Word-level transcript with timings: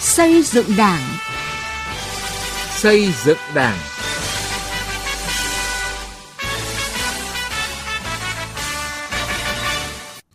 Xây 0.00 0.42
dựng 0.42 0.66
Đảng. 0.78 1.00
Xây 2.70 3.12
dựng 3.24 3.38
Đảng. 3.54 3.78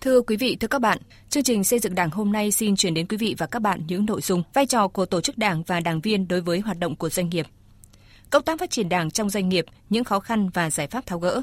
Thưa 0.01 0.21
quý 0.21 0.37
vị, 0.37 0.57
thưa 0.59 0.67
các 0.67 0.81
bạn, 0.81 0.97
chương 1.29 1.43
trình 1.43 1.63
xây 1.63 1.79
dựng 1.79 1.95
Đảng 1.95 2.09
hôm 2.09 2.31
nay 2.31 2.51
xin 2.51 2.75
chuyển 2.75 2.93
đến 2.93 3.07
quý 3.07 3.17
vị 3.17 3.35
và 3.37 3.45
các 3.45 3.61
bạn 3.61 3.81
những 3.87 4.05
nội 4.05 4.21
dung 4.21 4.43
vai 4.53 4.65
trò 4.65 4.87
của 4.87 5.05
tổ 5.05 5.21
chức 5.21 5.37
Đảng 5.37 5.63
và 5.63 5.79
đảng 5.79 6.01
viên 6.01 6.27
đối 6.27 6.41
với 6.41 6.59
hoạt 6.59 6.79
động 6.79 6.95
của 6.95 7.09
doanh 7.09 7.29
nghiệp. 7.29 7.47
Công 8.29 8.43
tác 8.43 8.59
phát 8.59 8.69
triển 8.69 8.89
Đảng 8.89 9.11
trong 9.11 9.29
doanh 9.29 9.49
nghiệp, 9.49 9.65
những 9.89 10.03
khó 10.03 10.19
khăn 10.19 10.49
và 10.49 10.69
giải 10.69 10.87
pháp 10.87 11.05
tháo 11.05 11.19
gỡ. 11.19 11.41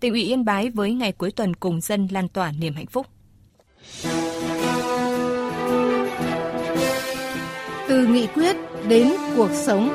Tỉnh 0.00 0.12
ủy 0.12 0.22
Yên 0.22 0.44
Bái 0.44 0.70
với 0.70 0.92
ngày 0.92 1.12
cuối 1.12 1.30
tuần 1.30 1.56
cùng 1.56 1.80
dân 1.80 2.08
lan 2.10 2.28
tỏa 2.28 2.52
niềm 2.52 2.74
hạnh 2.74 2.86
phúc. 2.86 3.06
Từ 8.04 8.10
nghị 8.10 8.26
quyết 8.26 8.56
đến 8.88 9.12
cuộc 9.36 9.50
sống. 9.66 9.88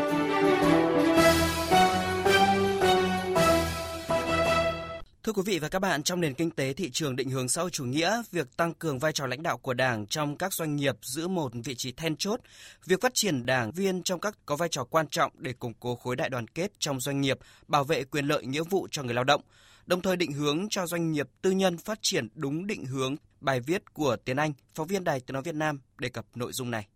Thưa 5.23 5.34
quý 5.34 5.41
vị 5.45 5.59
và 5.59 5.70
các 5.70 5.80
bạn, 5.80 6.04
trong 6.04 6.22
nền 6.22 6.34
kinh 6.34 6.52
tế 6.52 6.73
thị 6.73 6.90
trường 6.91 7.16
định 7.16 7.30
hướng 7.30 7.49
xã 7.49 7.62
hội 7.62 7.72
chủ 7.72 7.85
nghĩa, 7.85 8.22
việc 8.32 8.58
tăng 8.58 8.73
cường 8.73 8.99
vai 8.99 9.12
trò 9.12 9.26
lãnh 9.26 9.44
đạo 9.44 9.58
của 9.58 9.73
Đảng 9.73 10.08
trong 10.08 10.38
các 10.38 10.54
doanh 10.54 10.76
nghiệp 10.76 10.95
giữ 11.02 11.27
một 11.27 11.52
vị 11.63 11.76
trí 11.76 11.91
then 11.91 12.16
chốt, 12.16 12.40
việc 12.85 13.02
phát 13.02 13.13
triển 13.13 13.45
đảng 13.45 13.72
viên 13.72 14.04
trong 14.04 14.20
các 14.20 14.38
có 14.46 14.55
vai 14.55 14.70
trò 14.70 14.84
quan 14.84 15.07
trọng 15.07 15.32
để 15.35 15.54
củng 15.54 15.73
cố 15.80 15.96
khối 15.96 16.16
đại 16.16 16.30
đoàn 16.30 16.48
kết 16.48 16.71
trong 16.80 16.99
doanh 16.99 17.21
nghiệp, 17.21 17.40
bảo 17.68 17.84
vệ 17.84 18.04
quyền 18.04 18.26
lợi 18.26 18.46
nghĩa 18.46 18.63
vụ 18.70 18.88
cho 18.91 19.04
người 19.04 19.13
lao 19.13 19.23
động, 19.23 19.41
đồng 19.85 20.02
thời 20.02 20.16
định 20.16 20.32
hướng 20.32 20.68
cho 20.70 20.88
doanh 20.88 21.12
nghiệp 21.12 21.27
tư 21.41 21.52
nhân 21.52 21.77
phát 21.77 21.99
triển 22.02 22.27
đúng 22.35 22.68
định 22.68 22.85
hướng. 22.85 23.16
Bài 23.41 23.60
viết 23.60 23.94
của 23.94 24.16
Tiến 24.26 24.38
Anh, 24.38 24.54
phóng 24.76 24.88
viên 24.88 25.04
Đài 25.04 25.20
Tiếng 25.20 25.34
nói 25.34 25.44
Việt 25.44 25.55
Nam 25.55 25.80
đề 25.98 26.10
cập 26.10 26.26
nội 26.35 26.54
dung 26.54 26.71
này. 26.71 26.88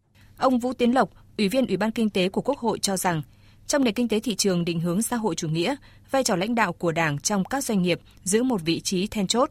Ông 0.43 0.59
Vũ 0.59 0.73
Tiến 0.73 0.95
Lộc, 0.95 1.09
Ủy 1.37 1.49
viên 1.49 1.67
Ủy 1.67 1.77
ban 1.77 1.91
Kinh 1.91 2.09
tế 2.09 2.29
của 2.29 2.41
Quốc 2.41 2.59
hội 2.59 2.79
cho 2.79 2.97
rằng, 2.97 3.21
trong 3.67 3.83
nền 3.83 3.93
kinh 3.93 4.07
tế 4.07 4.19
thị 4.19 4.35
trường 4.35 4.65
định 4.65 4.79
hướng 4.79 5.01
xã 5.01 5.15
hội 5.15 5.35
chủ 5.35 5.47
nghĩa, 5.47 5.75
vai 6.11 6.23
trò 6.23 6.35
lãnh 6.35 6.55
đạo 6.55 6.73
của 6.73 6.91
Đảng 6.91 7.19
trong 7.19 7.45
các 7.45 7.63
doanh 7.63 7.81
nghiệp 7.81 7.99
giữ 8.23 8.43
một 8.43 8.61
vị 8.61 8.79
trí 8.79 9.07
then 9.07 9.27
chốt. 9.27 9.49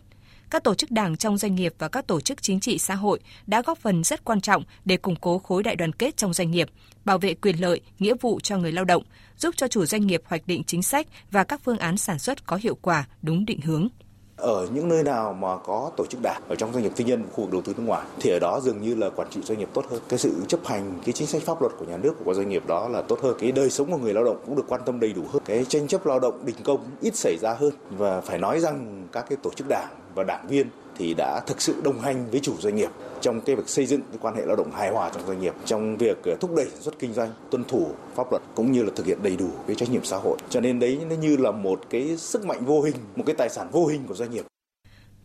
Các 0.50 0.64
tổ 0.64 0.74
chức 0.74 0.90
đảng 0.90 1.16
trong 1.16 1.38
doanh 1.38 1.54
nghiệp 1.54 1.74
và 1.78 1.88
các 1.88 2.06
tổ 2.06 2.20
chức 2.20 2.42
chính 2.42 2.60
trị 2.60 2.78
xã 2.78 2.94
hội 2.94 3.20
đã 3.46 3.62
góp 3.62 3.78
phần 3.78 4.04
rất 4.04 4.24
quan 4.24 4.40
trọng 4.40 4.62
để 4.84 4.96
củng 4.96 5.16
cố 5.16 5.38
khối 5.38 5.62
đại 5.62 5.76
đoàn 5.76 5.92
kết 5.92 6.16
trong 6.16 6.32
doanh 6.32 6.50
nghiệp, 6.50 6.68
bảo 7.04 7.18
vệ 7.18 7.34
quyền 7.34 7.56
lợi, 7.60 7.80
nghĩa 7.98 8.14
vụ 8.20 8.40
cho 8.40 8.58
người 8.58 8.72
lao 8.72 8.84
động, 8.84 9.02
giúp 9.38 9.54
cho 9.56 9.68
chủ 9.68 9.86
doanh 9.86 10.06
nghiệp 10.06 10.22
hoạch 10.24 10.46
định 10.46 10.62
chính 10.66 10.82
sách 10.82 11.06
và 11.30 11.44
các 11.44 11.60
phương 11.64 11.78
án 11.78 11.96
sản 11.96 12.18
xuất 12.18 12.46
có 12.46 12.56
hiệu 12.56 12.74
quả, 12.82 13.06
đúng 13.22 13.46
định 13.46 13.60
hướng 13.60 13.88
ở 14.36 14.68
những 14.74 14.88
nơi 14.88 15.02
nào 15.02 15.32
mà 15.32 15.56
có 15.56 15.90
tổ 15.96 16.06
chức 16.06 16.20
đảng 16.22 16.42
ở 16.48 16.54
trong 16.54 16.72
doanh 16.72 16.82
nghiệp 16.82 16.92
tư 16.96 17.04
nhân, 17.04 17.24
khu 17.32 17.44
vực 17.44 17.52
đầu 17.52 17.62
tư 17.62 17.74
nước 17.76 17.82
ngoài, 17.86 18.02
thì 18.20 18.30
ở 18.30 18.38
đó 18.38 18.60
dường 18.62 18.82
như 18.82 18.94
là 18.94 19.10
quản 19.10 19.28
trị 19.30 19.40
doanh 19.44 19.58
nghiệp 19.58 19.68
tốt 19.74 19.84
hơn. 19.90 20.00
Cái 20.08 20.18
sự 20.18 20.34
chấp 20.48 20.60
hành 20.64 21.00
cái 21.04 21.12
chính 21.12 21.26
sách 21.26 21.42
pháp 21.42 21.60
luật 21.60 21.72
của 21.78 21.84
nhà 21.84 21.96
nước 21.96 22.14
của 22.24 22.34
doanh 22.34 22.48
nghiệp 22.48 22.62
đó 22.66 22.88
là 22.88 23.02
tốt 23.02 23.18
hơn. 23.22 23.36
Cái 23.38 23.52
đời 23.52 23.70
sống 23.70 23.90
của 23.92 23.98
người 23.98 24.14
lao 24.14 24.24
động 24.24 24.36
cũng 24.46 24.56
được 24.56 24.64
quan 24.68 24.80
tâm 24.86 25.00
đầy 25.00 25.12
đủ 25.12 25.22
hơn. 25.32 25.42
Cái 25.44 25.64
tranh 25.64 25.88
chấp 25.88 26.06
lao 26.06 26.20
động, 26.20 26.44
đình 26.44 26.56
công 26.64 26.80
ít 27.00 27.16
xảy 27.16 27.36
ra 27.40 27.54
hơn. 27.54 27.72
Và 27.90 28.20
phải 28.20 28.38
nói 28.38 28.60
rằng 28.60 29.06
các 29.12 29.26
cái 29.28 29.38
tổ 29.42 29.50
chức 29.50 29.66
đảng 29.68 29.88
và 30.14 30.24
đảng 30.24 30.46
viên 30.48 30.66
thì 31.02 31.14
đã 31.14 31.40
thực 31.46 31.60
sự 31.60 31.74
đồng 31.84 32.00
hành 32.00 32.30
với 32.30 32.40
chủ 32.40 32.54
doanh 32.60 32.76
nghiệp 32.76 32.90
trong 33.20 33.40
cái 33.40 33.56
việc 33.56 33.68
xây 33.68 33.86
dựng 33.86 34.00
cái 34.00 34.18
quan 34.20 34.34
hệ 34.34 34.42
lao 34.46 34.56
động 34.56 34.70
hài 34.74 34.90
hòa 34.90 35.10
trong 35.14 35.26
doanh 35.26 35.40
nghiệp 35.40 35.54
trong 35.64 35.96
việc 35.96 36.16
ờ, 36.24 36.36
thúc 36.40 36.50
đẩy 36.56 36.66
sản 36.66 36.82
xuất 36.82 36.98
kinh 36.98 37.12
doanh 37.12 37.30
tuân 37.50 37.64
thủ 37.64 37.90
pháp 38.14 38.30
luật 38.30 38.42
cũng 38.54 38.72
như 38.72 38.82
là 38.82 38.90
thực 38.96 39.06
hiện 39.06 39.18
đầy 39.22 39.36
đủ 39.36 39.50
cái 39.66 39.76
trách 39.76 39.90
nhiệm 39.90 40.04
xã 40.04 40.16
hội. 40.16 40.38
Cho 40.50 40.60
nên 40.60 40.78
đấy 40.78 40.98
nó 41.10 41.16
như 41.16 41.36
là 41.36 41.50
một 41.50 41.80
cái 41.90 42.16
sức 42.16 42.44
mạnh 42.44 42.64
vô 42.64 42.82
hình 42.82 42.94
một 43.16 43.22
cái 43.26 43.34
tài 43.38 43.48
sản 43.48 43.68
vô 43.72 43.86
hình 43.86 44.06
của 44.06 44.14
doanh 44.14 44.30
nghiệp. 44.30 44.44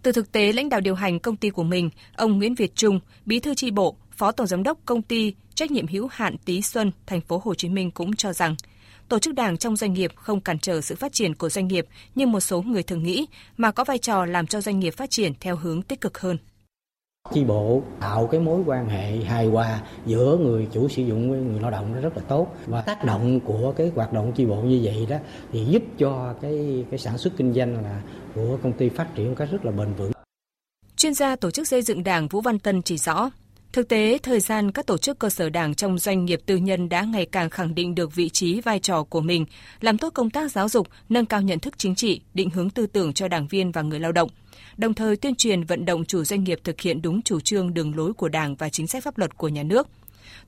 Từ 0.04 0.12
thực 0.12 0.32
tế 0.32 0.54
lãnh 0.54 0.70
đạo 0.70 0.82
điều 0.82 0.96
hành 0.96 1.20
công 1.20 1.36
ty 1.36 1.50
của 1.50 1.64
mình, 1.64 1.90
ông 2.16 2.38
Nguyễn 2.38 2.56
Việt 2.56 2.76
Trung, 2.76 3.00
Bí 3.26 3.40
thư 3.40 3.54
tri 3.54 3.72
bộ, 3.72 3.96
Phó 4.12 4.32
Tổng 4.32 4.48
giám 4.48 4.64
đốc 4.64 4.78
công 4.86 5.02
ty 5.02 5.36
trách 5.56 5.72
nhiệm 5.72 5.88
hữu 5.88 6.08
hạn 6.12 6.36
Tý 6.46 6.62
Xuân, 6.62 6.92
thành 7.06 7.22
phố 7.22 7.42
Hồ 7.44 7.56
Chí 7.56 7.70
Minh 7.70 7.92
cũng 7.92 8.16
cho 8.16 8.34
rằng 8.34 8.56
tổ 9.10 9.20
chức 9.20 9.36
đảng 9.36 9.58
trong 9.58 9.76
doanh 9.76 9.94
nghiệp 9.94 10.12
không 10.16 10.42
cản 10.42 10.60
trở 10.60 10.82
sự 10.82 10.96
phát 10.96 11.14
triển 11.14 11.36
của 11.36 11.50
doanh 11.50 11.68
nghiệp 11.68 11.88
như 12.16 12.28
một 12.28 12.40
số 12.40 12.62
người 12.62 12.84
thường 12.84 13.04
nghĩ, 13.04 13.28
mà 13.58 13.72
có 13.72 13.84
vai 13.84 13.98
trò 13.98 14.26
làm 14.26 14.48
cho 14.48 14.62
doanh 14.62 14.80
nghiệp 14.80 14.92
phát 14.92 15.10
triển 15.10 15.34
theo 15.40 15.56
hướng 15.56 15.82
tích 15.82 16.02
cực 16.02 16.18
hơn. 16.18 16.38
Chi 17.34 17.44
bộ 17.44 17.82
tạo 18.00 18.28
cái 18.28 18.40
mối 18.40 18.62
quan 18.66 18.90
hệ 18.90 19.18
hài 19.18 19.48
hòa 19.48 19.82
giữa 20.06 20.38
người 20.38 20.68
chủ 20.74 20.90
sử 20.90 21.04
dụng 21.04 21.32
với 21.32 21.40
người 21.40 21.60
lao 21.60 21.72
động 21.72 21.94
nó 21.94 22.02
rất 22.02 22.18
là 22.18 22.24
tốt 22.28 22.56
và 22.66 22.82
tác 22.82 23.06
động 23.06 23.40
của 23.40 23.74
cái 23.78 23.92
hoạt 23.96 24.14
động 24.14 24.32
chi 24.36 24.46
bộ 24.46 24.56
như 24.56 24.80
vậy 24.84 25.08
đó 25.10 25.18
thì 25.52 25.66
giúp 25.66 25.84
cho 25.98 26.36
cái 26.42 26.86
cái 26.92 27.00
sản 27.00 27.18
xuất 27.18 27.34
kinh 27.38 27.54
doanh 27.54 27.84
là 27.84 28.02
của 28.36 28.58
công 28.64 28.74
ty 28.74 28.90
phát 28.90 29.08
triển 29.16 29.28
một 29.28 29.36
cách 29.38 29.50
rất 29.52 29.66
là 29.66 29.72
bền 29.72 29.94
vững. 29.94 30.12
Chuyên 30.96 31.14
gia 31.14 31.36
tổ 31.36 31.52
chức 31.52 31.68
xây 31.68 31.82
dựng 31.82 32.04
Đảng 32.04 32.28
Vũ 32.28 32.42
Văn 32.42 32.60
Tân 32.60 32.82
chỉ 32.82 32.98
rõ, 32.98 33.30
Thực 33.78 33.88
tế, 33.88 34.18
thời 34.24 34.40
gian 34.40 34.72
các 34.72 34.86
tổ 34.86 34.98
chức 34.98 35.20
cơ 35.20 35.30
sở 35.30 35.50
đảng 35.50 35.76
trong 35.76 35.98
doanh 35.98 36.26
nghiệp 36.26 36.40
tư 36.46 36.58
nhân 36.58 36.90
đã 36.90 37.02
ngày 37.02 37.26
càng 37.26 37.50
khẳng 37.50 37.76
định 37.76 37.96
được 37.96 38.16
vị 38.16 38.30
trí 38.30 38.62
vai 38.62 38.80
trò 38.80 39.04
của 39.04 39.22
mình, 39.22 39.46
làm 39.82 39.98
tốt 39.98 40.10
công 40.14 40.30
tác 40.30 40.52
giáo 40.52 40.70
dục, 40.70 40.88
nâng 41.10 41.26
cao 41.26 41.42
nhận 41.42 41.60
thức 41.60 41.74
chính 41.78 41.96
trị, 41.96 42.22
định 42.34 42.50
hướng 42.50 42.70
tư 42.70 42.88
tưởng 42.88 43.14
cho 43.14 43.28
đảng 43.28 43.48
viên 43.48 43.72
và 43.72 43.82
người 43.82 44.00
lao 44.00 44.12
động, 44.12 44.30
đồng 44.78 44.94
thời 44.94 45.16
tuyên 45.16 45.36
truyền 45.36 45.64
vận 45.64 45.86
động 45.86 46.06
chủ 46.06 46.24
doanh 46.24 46.44
nghiệp 46.44 46.60
thực 46.64 46.82
hiện 46.82 47.02
đúng 47.02 47.22
chủ 47.22 47.40
trương 47.40 47.74
đường 47.74 47.96
lối 47.96 48.14
của 48.14 48.30
Đảng 48.30 48.56
và 48.56 48.70
chính 48.70 48.88
sách 48.88 49.04
pháp 49.04 49.18
luật 49.18 49.38
của 49.38 49.48
nhà 49.48 49.64
nước. 49.64 49.88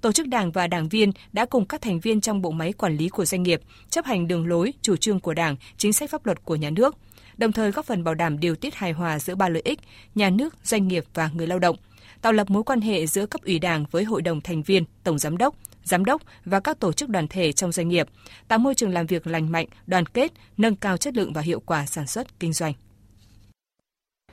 Tổ 0.01 0.11
chức 0.11 0.27
đảng 0.27 0.51
và 0.51 0.67
đảng 0.67 0.89
viên 0.89 1.11
đã 1.31 1.45
cùng 1.45 1.65
các 1.65 1.81
thành 1.81 1.99
viên 1.99 2.21
trong 2.21 2.41
bộ 2.41 2.51
máy 2.51 2.73
quản 2.73 2.97
lý 2.97 3.09
của 3.09 3.25
doanh 3.25 3.43
nghiệp 3.43 3.61
chấp 3.89 4.05
hành 4.05 4.27
đường 4.27 4.47
lối, 4.47 4.73
chủ 4.81 4.95
trương 4.95 5.19
của 5.19 5.33
Đảng, 5.33 5.55
chính 5.77 5.93
sách 5.93 6.09
pháp 6.09 6.25
luật 6.25 6.45
của 6.45 6.55
nhà 6.55 6.69
nước, 6.69 6.95
đồng 7.37 7.51
thời 7.51 7.71
góp 7.71 7.85
phần 7.85 8.03
bảo 8.03 8.15
đảm 8.15 8.39
điều 8.39 8.55
tiết 8.55 8.75
hài 8.75 8.91
hòa 8.91 9.19
giữa 9.19 9.35
ba 9.35 9.49
lợi 9.49 9.61
ích, 9.65 9.79
nhà 10.15 10.29
nước, 10.29 10.55
doanh 10.63 10.87
nghiệp 10.87 11.05
và 11.13 11.29
người 11.33 11.47
lao 11.47 11.59
động– 11.59 11.75
tạo 12.21 12.33
lập 12.33 12.49
mối 12.49 12.63
quan 12.63 12.81
hệ 12.81 13.07
giữa 13.07 13.25
cấp 13.25 13.41
ủy 13.45 13.59
Đảng 13.59 13.85
với 13.91 14.03
hội 14.03 14.21
đồng 14.21 14.41
thành 14.41 14.63
viên, 14.63 14.83
tổng 15.03 15.19
giám 15.19 15.37
đốc, 15.37 15.55
giám 15.83 16.05
đốc 16.05 16.21
và 16.45 16.59
các 16.59 16.79
tổ 16.79 16.91
chức 16.91 17.09
đoàn 17.09 17.27
thể 17.27 17.51
trong 17.51 17.71
doanh 17.71 17.87
nghiệp, 17.87 18.07
tạo 18.47 18.59
môi 18.59 18.75
trường 18.75 18.93
làm 18.93 19.05
việc 19.05 19.27
lành 19.27 19.51
mạnh, 19.51 19.67
đoàn 19.87 20.05
kết, 20.05 20.31
nâng 20.57 20.75
cao 20.75 20.97
chất 20.97 21.17
lượng 21.17 21.33
và 21.33 21.41
hiệu 21.41 21.59
quả 21.59 21.85
sản 21.85 22.07
xuất 22.07 22.39
kinh 22.39 22.53
doanh. 22.53 22.73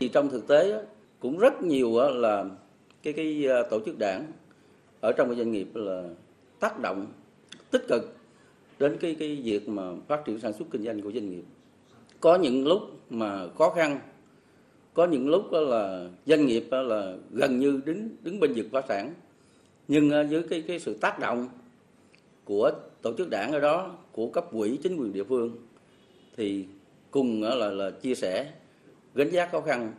Thì 0.00 0.08
trong 0.08 0.28
thực 0.30 0.48
tế 0.48 0.84
cũng 1.20 1.38
rất 1.38 1.62
nhiều 1.62 2.10
là 2.10 2.44
cái 3.02 3.12
cái 3.12 3.44
ờ, 3.44 3.68
tổ 3.70 3.80
chức 3.86 3.98
đảng 3.98 4.32
ở 5.00 5.12
trong 5.12 5.28
cái 5.28 5.36
doanh 5.36 5.52
nghiệp 5.52 5.68
là 5.74 6.02
tác 6.60 6.80
động 6.80 7.06
tích 7.70 7.82
cực 7.88 8.16
đến 8.78 8.96
cái 9.00 9.16
cái 9.18 9.36
việc 9.44 9.68
mà 9.68 9.82
phát 10.08 10.22
triển 10.26 10.40
sản 10.40 10.52
xuất 10.52 10.64
kinh 10.70 10.84
doanh 10.84 11.02
của 11.02 11.12
doanh 11.12 11.30
nghiệp. 11.30 11.44
Có 12.20 12.36
những 12.36 12.66
lúc 12.66 12.80
mà 13.10 13.46
khó 13.58 13.70
khăn 13.70 14.00
có 14.96 15.06
những 15.06 15.28
lúc 15.28 15.52
đó 15.52 15.60
là 15.60 16.08
doanh 16.26 16.46
nghiệp 16.46 16.64
đó 16.70 16.82
là 16.82 17.16
gần 17.30 17.58
như 17.58 17.80
đứng 17.84 18.08
đứng 18.22 18.40
bên 18.40 18.52
vực 18.56 18.66
phá 18.72 18.82
sản. 18.88 19.14
Nhưng 19.88 20.10
à, 20.10 20.22
với 20.30 20.42
cái 20.42 20.64
cái 20.66 20.78
sự 20.78 20.94
tác 20.94 21.18
động 21.18 21.48
của 22.44 22.70
tổ 23.02 23.12
chức 23.18 23.30
đảng 23.30 23.52
ở 23.52 23.60
đó, 23.60 23.98
của 24.12 24.28
cấp 24.28 24.46
quỹ 24.52 24.78
chính 24.82 24.96
quyền 24.96 25.12
địa 25.12 25.24
phương, 25.24 25.56
thì 26.36 26.64
cùng 27.10 27.42
là 27.42 27.70
là 27.70 27.90
chia 27.90 28.14
sẻ, 28.14 28.52
gánh 29.14 29.30
giác 29.30 29.52
khó 29.52 29.60
khăn, 29.60 29.92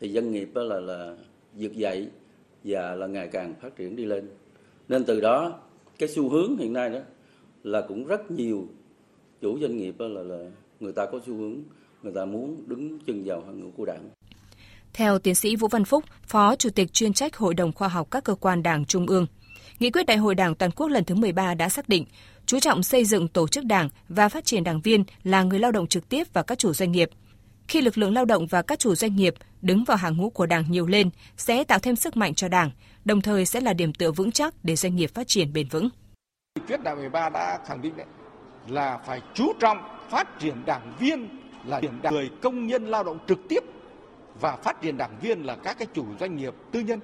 thì 0.00 0.12
doanh 0.12 0.32
nghiệp 0.32 0.50
đó 0.54 0.62
là 0.62 0.80
là 0.80 1.16
vượt 1.54 1.72
dậy 1.72 2.08
và 2.64 2.94
là 2.94 3.06
ngày 3.06 3.28
càng 3.28 3.54
phát 3.60 3.76
triển 3.76 3.96
đi 3.96 4.04
lên. 4.04 4.28
Nên 4.88 5.04
từ 5.04 5.20
đó, 5.20 5.60
cái 5.98 6.08
xu 6.08 6.28
hướng 6.28 6.56
hiện 6.56 6.72
nay 6.72 6.90
đó 6.90 7.00
là 7.64 7.80
cũng 7.80 8.06
rất 8.06 8.30
nhiều 8.30 8.68
chủ 9.40 9.58
doanh 9.60 9.76
nghiệp 9.76 9.94
đó 9.98 10.08
là 10.08 10.22
là 10.22 10.50
người 10.80 10.92
ta 10.92 11.06
có 11.06 11.20
xu 11.26 11.34
hướng, 11.34 11.56
người 12.02 12.12
ta 12.12 12.24
muốn 12.24 12.62
đứng 12.66 12.98
chân 13.06 13.22
vào 13.24 13.40
hàng 13.40 13.60
ngũ 13.60 13.70
của 13.76 13.84
đảng 13.84 14.08
theo 14.98 15.18
tiến 15.18 15.34
sĩ 15.34 15.56
Vũ 15.56 15.68
Văn 15.68 15.84
Phúc, 15.84 16.04
Phó 16.26 16.56
Chủ 16.56 16.70
tịch 16.70 16.92
chuyên 16.92 17.12
trách 17.12 17.36
Hội 17.36 17.54
đồng 17.54 17.72
Khoa 17.72 17.88
học 17.88 18.08
các 18.10 18.24
cơ 18.24 18.34
quan 18.34 18.62
Đảng 18.62 18.84
Trung 18.84 19.06
ương, 19.06 19.26
Nghị 19.78 19.90
quyết 19.90 20.06
Đại 20.06 20.16
hội 20.16 20.34
Đảng 20.34 20.54
toàn 20.54 20.70
quốc 20.70 20.88
lần 20.88 21.04
thứ 21.04 21.14
13 21.14 21.54
đã 21.54 21.68
xác 21.68 21.88
định 21.88 22.04
chú 22.46 22.60
trọng 22.60 22.82
xây 22.82 23.04
dựng 23.04 23.28
tổ 23.28 23.48
chức 23.48 23.64
đảng 23.64 23.88
và 24.08 24.28
phát 24.28 24.44
triển 24.44 24.64
đảng 24.64 24.80
viên 24.80 25.04
là 25.24 25.42
người 25.42 25.58
lao 25.58 25.72
động 25.72 25.86
trực 25.86 26.08
tiếp 26.08 26.26
và 26.32 26.42
các 26.42 26.58
chủ 26.58 26.72
doanh 26.72 26.92
nghiệp. 26.92 27.10
Khi 27.68 27.80
lực 27.80 27.98
lượng 27.98 28.14
lao 28.14 28.24
động 28.24 28.46
và 28.46 28.62
các 28.62 28.78
chủ 28.78 28.94
doanh 28.94 29.16
nghiệp 29.16 29.34
đứng 29.62 29.84
vào 29.84 29.96
hàng 29.96 30.16
ngũ 30.16 30.30
của 30.30 30.46
đảng 30.46 30.64
nhiều 30.68 30.86
lên 30.86 31.10
sẽ 31.36 31.64
tạo 31.64 31.78
thêm 31.78 31.96
sức 31.96 32.16
mạnh 32.16 32.34
cho 32.34 32.48
đảng, 32.48 32.70
đồng 33.04 33.20
thời 33.20 33.46
sẽ 33.46 33.60
là 33.60 33.72
điểm 33.72 33.92
tựa 33.92 34.12
vững 34.12 34.32
chắc 34.32 34.54
để 34.62 34.76
doanh 34.76 34.96
nghiệp 34.96 35.10
phát 35.14 35.28
triển 35.28 35.52
bền 35.52 35.68
vững. 35.68 35.88
Nghị 36.58 36.66
quyết 36.66 36.82
Đại 36.82 36.94
hội 36.94 37.02
13 37.02 37.28
đã 37.28 37.58
khẳng 37.66 37.82
định 37.82 37.96
đấy 37.96 38.06
là 38.68 38.98
phải 39.06 39.20
chú 39.34 39.52
trọng 39.60 39.78
phát 40.10 40.40
triển 40.40 40.64
đảng 40.66 40.96
viên 40.98 41.28
là 41.66 41.80
điểm 41.80 42.00
người 42.10 42.30
công 42.42 42.66
nhân 42.66 42.86
lao 42.86 43.04
động 43.04 43.18
trực 43.28 43.38
tiếp 43.48 43.60
và 44.40 44.56
phát 44.56 44.80
triển 44.80 44.96
đảng 44.96 45.18
viên 45.20 45.42
là 45.42 45.56
các 45.56 45.78
cái 45.78 45.88
chủ 45.94 46.04
doanh 46.20 46.36
nghiệp 46.36 46.54
tư 46.70 46.80
nhân. 46.80 47.00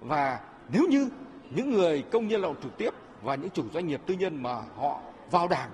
Và 0.00 0.40
nếu 0.72 0.82
như 0.90 1.08
những 1.50 1.70
người 1.70 2.04
công 2.10 2.28
nhân 2.28 2.40
lao 2.40 2.52
động 2.52 2.62
trực 2.62 2.78
tiếp 2.78 2.90
và 3.22 3.34
những 3.34 3.50
chủ 3.50 3.64
doanh 3.74 3.86
nghiệp 3.86 4.00
tư 4.06 4.14
nhân 4.14 4.42
mà 4.42 4.54
họ 4.76 5.00
vào 5.30 5.48
đảng, 5.48 5.70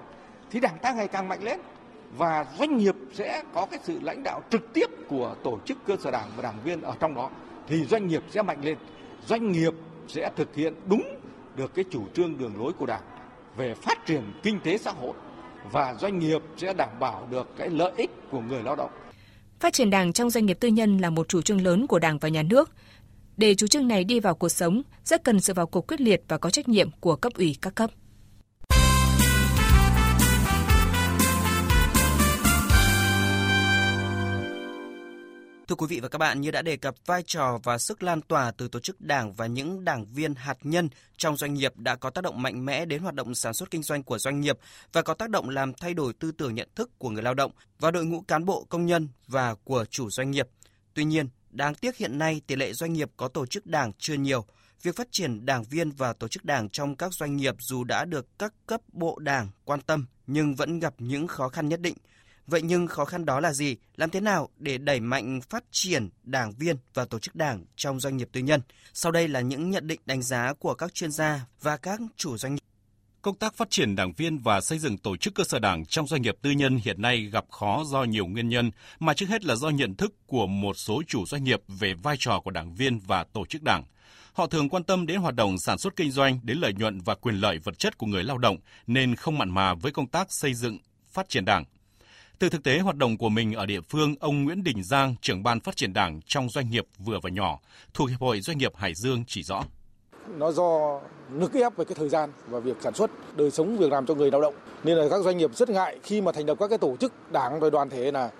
thì 0.51 0.61
đảng 0.61 0.79
ta 0.83 0.93
ngày 0.93 1.09
càng 1.09 1.29
mạnh 1.29 1.43
lên 1.43 1.61
và 2.17 2.47
doanh 2.59 2.77
nghiệp 2.77 2.95
sẽ 3.13 3.43
có 3.55 3.67
cái 3.67 3.81
sự 3.83 4.01
lãnh 4.03 4.23
đạo 4.23 4.43
trực 4.51 4.73
tiếp 4.73 4.87
của 5.09 5.35
tổ 5.45 5.59
chức 5.65 5.79
cơ 5.87 5.97
sở 5.97 6.11
đảng 6.11 6.29
và 6.37 6.43
đảng 6.43 6.59
viên 6.65 6.83
ở 6.83 6.95
trong 7.01 7.15
đó, 7.15 7.31
thì 7.67 7.85
doanh 7.85 8.07
nghiệp 8.07 8.23
sẽ 8.31 8.43
mạnh 8.43 8.65
lên. 8.65 8.79
Doanh 9.27 9.53
nghiệp 9.53 9.75
sẽ 10.09 10.31
thực 10.37 10.55
hiện 10.55 10.75
đúng 10.87 11.03
được 11.57 11.75
cái 11.75 11.85
chủ 11.91 12.05
trương 12.15 12.39
đường 12.39 12.53
lối 12.59 12.73
của 12.73 12.87
đảng 12.87 13.03
về 13.57 13.75
phát 13.75 14.07
triển 14.07 14.33
kinh 14.43 14.61
tế 14.61 14.79
xã 14.79 14.91
hội 14.91 15.13
và 15.73 15.95
doanh 15.95 16.19
nghiệp 16.19 16.43
sẽ 16.57 16.75
đảm 16.75 16.99
bảo 17.01 17.27
được 17.31 17.49
cái 17.57 17.71
lợi 17.71 17.93
ích 17.97 18.11
của 18.31 18.41
người 18.41 18.63
lao 18.63 18.77
động. 18.77 18.91
Phát 19.63 19.73
triển 19.73 19.91
Đảng 19.91 20.13
trong 20.13 20.31
doanh 20.31 20.47
nghiệp 20.47 20.57
tư 20.61 20.69
nhân 20.69 20.99
là 20.99 21.11
một 21.11 21.29
chủ 21.29 21.43
trương 21.43 21.61
lớn 21.61 21.87
của 21.87 21.99
Đảng 21.99 22.19
và 22.19 22.29
Nhà 22.29 22.43
nước. 22.43 22.71
Để 23.37 23.55
chủ 23.55 23.67
trương 23.67 23.89
này 23.89 24.05
đi 24.05 24.21
vào 24.21 24.35
cuộc 24.35 24.49
sống, 24.49 24.83
rất 25.05 25.25
cần 25.25 25.41
sự 25.41 25.55
vào 25.55 25.67
cuộc 25.67 25.87
quyết 25.87 26.01
liệt 26.01 26.23
và 26.29 26.39
có 26.39 26.51
trách 26.51 26.69
nhiệm 26.69 26.91
của 27.01 27.17
cấp 27.17 27.33
ủy 27.35 27.57
các 27.63 27.75
cấp. 27.75 27.91
Thưa 35.73 35.77
quý 35.77 35.87
vị 35.87 36.01
và 36.01 36.09
các 36.09 36.19
bạn, 36.19 36.41
như 36.41 36.51
đã 36.51 36.63
đề 36.63 36.77
cập, 36.77 36.95
vai 37.07 37.23
trò 37.27 37.59
và 37.63 37.79
sức 37.79 38.03
lan 38.03 38.21
tỏa 38.21 38.51
từ 38.51 38.69
tổ 38.69 38.81
chức 38.81 39.01
đảng 39.01 39.35
và 39.35 39.47
những 39.47 39.85
đảng 39.85 40.07
viên 40.07 40.35
hạt 40.35 40.59
nhân 40.63 40.89
trong 41.17 41.37
doanh 41.37 41.55
nghiệp 41.55 41.73
đã 41.77 41.97
có 41.97 42.11
tác 42.11 42.25
động 42.25 42.43
mạnh 42.43 42.65
mẽ 42.65 42.85
đến 42.85 43.03
hoạt 43.03 43.15
động 43.15 43.35
sản 43.35 43.55
xuất 43.55 43.71
kinh 43.71 43.83
doanh 43.83 44.03
của 44.03 44.19
doanh 44.19 44.41
nghiệp 44.41 44.59
và 44.93 45.03
có 45.03 45.15
tác 45.15 45.31
động 45.31 45.49
làm 45.49 45.75
thay 45.75 45.95
đổi 45.95 46.13
tư 46.13 46.33
tưởng 46.33 46.55
nhận 46.55 46.69
thức 46.75 46.91
của 46.99 47.11
người 47.11 47.23
lao 47.23 47.35
động 47.35 47.53
và 47.79 47.91
đội 47.91 48.05
ngũ 48.05 48.21
cán 48.21 48.45
bộ 48.45 48.67
công 48.69 48.87
nhân 48.87 49.09
và 49.27 49.55
của 49.55 49.85
chủ 49.91 50.11
doanh 50.11 50.31
nghiệp. 50.31 50.49
Tuy 50.95 51.05
nhiên, 51.05 51.29
đáng 51.51 51.75
tiếc 51.75 51.97
hiện 51.97 52.19
nay 52.19 52.41
tỷ 52.47 52.57
lệ 52.57 52.73
doanh 52.73 52.93
nghiệp 52.93 53.11
có 53.17 53.29
tổ 53.29 53.47
chức 53.47 53.67
đảng 53.67 53.93
chưa 53.99 54.15
nhiều. 54.15 54.45
Việc 54.83 54.97
phát 54.97 55.09
triển 55.11 55.47
đảng 55.47 55.65
viên 55.65 55.91
và 55.91 56.13
tổ 56.13 56.29
chức 56.29 56.45
đảng 56.45 56.69
trong 56.69 56.97
các 56.97 57.13
doanh 57.13 57.37
nghiệp 57.37 57.55
dù 57.59 57.85
đã 57.85 58.05
được 58.05 58.39
các 58.39 58.53
cấp 58.67 58.81
bộ 58.93 59.19
đảng 59.19 59.49
quan 59.65 59.81
tâm 59.81 60.07
nhưng 60.27 60.55
vẫn 60.55 60.79
gặp 60.79 60.95
những 60.99 61.27
khó 61.27 61.49
khăn 61.49 61.69
nhất 61.69 61.81
định– 61.81 61.95
Vậy 62.47 62.63
nhưng 62.63 62.87
khó 62.87 63.05
khăn 63.05 63.25
đó 63.25 63.41
là 63.41 63.53
gì? 63.53 63.77
Làm 63.97 64.11
thế 64.11 64.21
nào 64.21 64.49
để 64.57 64.79
đẩy 64.79 65.01
mạnh 65.01 65.41
phát 65.51 65.65
triển 65.71 66.09
đảng 66.23 66.53
viên 66.53 66.77
và 66.95 67.05
tổ 67.05 67.19
chức 67.19 67.35
đảng 67.35 67.65
trong 67.77 68.01
doanh 68.01 68.17
nghiệp 68.17 68.29
tư 68.33 68.41
nhân? 68.41 68.61
Sau 68.95 69.13
đây 69.13 69.29
là 69.29 69.41
những 69.41 69.71
nhận 69.71 69.87
định 69.87 70.01
đánh 70.05 70.23
giá 70.23 70.53
của 70.59 70.75
các 70.75 70.95
chuyên 70.95 71.11
gia 71.13 71.47
và 71.61 71.77
các 71.77 72.01
chủ 72.17 72.39
doanh 72.39 72.55
nghiệp. 72.55 72.63
Công 73.23 73.37
tác 73.37 73.55
phát 73.55 73.71
triển 73.71 73.97
đảng 73.97 74.13
viên 74.13 74.39
và 74.39 74.61
xây 74.61 74.79
dựng 74.79 74.99
tổ 74.99 75.17
chức 75.17 75.35
cơ 75.35 75.45
sở 75.45 75.59
đảng 75.59 75.87
trong 75.87 76.07
doanh 76.07 76.23
nghiệp 76.23 76.37
tư 76.43 76.51
nhân 76.51 76.77
hiện 76.77 77.03
nay 77.03 77.21
gặp 77.33 77.45
khó 77.51 77.85
do 77.87 78.05
nhiều 78.05 78.27
nguyên 78.27 78.49
nhân, 78.49 78.71
mà 79.01 79.15
trước 79.15 79.29
hết 79.29 79.45
là 79.45 79.55
do 79.55 79.69
nhận 79.69 79.95
thức 79.95 80.15
của 80.27 80.47
một 80.47 80.77
số 80.77 81.03
chủ 81.07 81.27
doanh 81.27 81.45
nghiệp 81.45 81.61
về 81.69 81.95
vai 81.95 82.17
trò 82.19 82.41
của 82.41 82.51
đảng 82.51 82.75
viên 82.75 82.99
và 82.99 83.25
tổ 83.25 83.47
chức 83.47 83.63
đảng. 83.63 83.85
Họ 84.33 84.47
thường 84.47 84.69
quan 84.69 84.85
tâm 84.85 85.07
đến 85.07 85.21
hoạt 85.21 85.35
động 85.35 85.59
sản 85.59 85.79
xuất 85.79 85.97
kinh 85.97 86.11
doanh, 86.11 86.41
đến 86.43 86.59
lợi 86.59 86.73
nhuận 86.73 87.01
và 87.01 87.15
quyền 87.15 87.35
lợi 87.35 87.59
vật 87.59 87.79
chất 87.79 87.99
của 87.99 88.07
người 88.07 88.25
lao 88.25 88.39
động, 88.39 88.57
nên 88.87 89.15
không 89.15 89.39
mặn 89.39 89.51
mà 89.51 89.75
với 89.75 89.93
công 89.93 90.07
tác 90.07 90.33
xây 90.33 90.55
dựng, 90.55 90.79
phát 91.13 91.29
triển 91.29 91.45
đảng. 91.45 91.65
Từ 92.43 92.49
thực 92.49 92.63
tế 92.63 92.79
hoạt 92.79 92.97
động 92.97 93.19
của 93.19 93.29
mình 93.29 93.55
ở 93.55 93.67
địa 93.67 93.81
phương, 93.81 94.15
ông 94.21 94.45
Nguyễn 94.45 94.65
Đình 94.65 94.83
Giang, 94.85 95.15
trưởng 95.21 95.43
ban 95.43 95.61
phát 95.61 95.77
triển 95.77 95.93
đảng 95.93 96.21
trong 96.27 96.49
doanh 96.49 96.71
nghiệp 96.71 96.87
vừa 96.99 97.19
và 97.23 97.31
nhỏ, 97.31 97.59
thuộc 97.95 98.09
Hiệp 98.09 98.21
hội 98.21 98.41
Doanh 98.41 98.59
nghiệp 98.59 98.73
Hải 98.77 98.95
Dương 98.95 99.25
chỉ 99.27 99.43
rõ. 99.43 99.65
Nó 100.37 100.53
do 100.53 101.01
nức 101.31 101.53
ép 101.53 101.77
về 101.77 101.85
cái 101.85 101.95
thời 101.95 102.09
gian 102.09 102.31
và 102.49 102.59
việc 102.59 102.77
sản 102.81 102.95
xuất, 102.95 103.11
đời 103.37 103.51
sống 103.51 103.77
việc 103.77 103.93
làm 103.93 104.07
cho 104.07 104.15
người 104.15 104.31
lao 104.31 104.41
động. 104.41 104.55
Nên 104.85 104.97
là 104.97 105.09
các 105.11 105.23
doanh 105.25 105.39
nghiệp 105.39 105.57
rất 105.57 105.71
ngại 105.71 105.99
khi 106.03 106.21
mà 106.21 106.33
thành 106.33 106.47
lập 106.47 106.57
các 106.61 106.69
cái 106.69 106.79
tổ 106.79 106.97
chức 106.97 107.13
đảng 107.33 107.61
rồi 107.61 107.71
đoàn 107.71 107.91
thể 107.91 108.13
là 108.13 108.31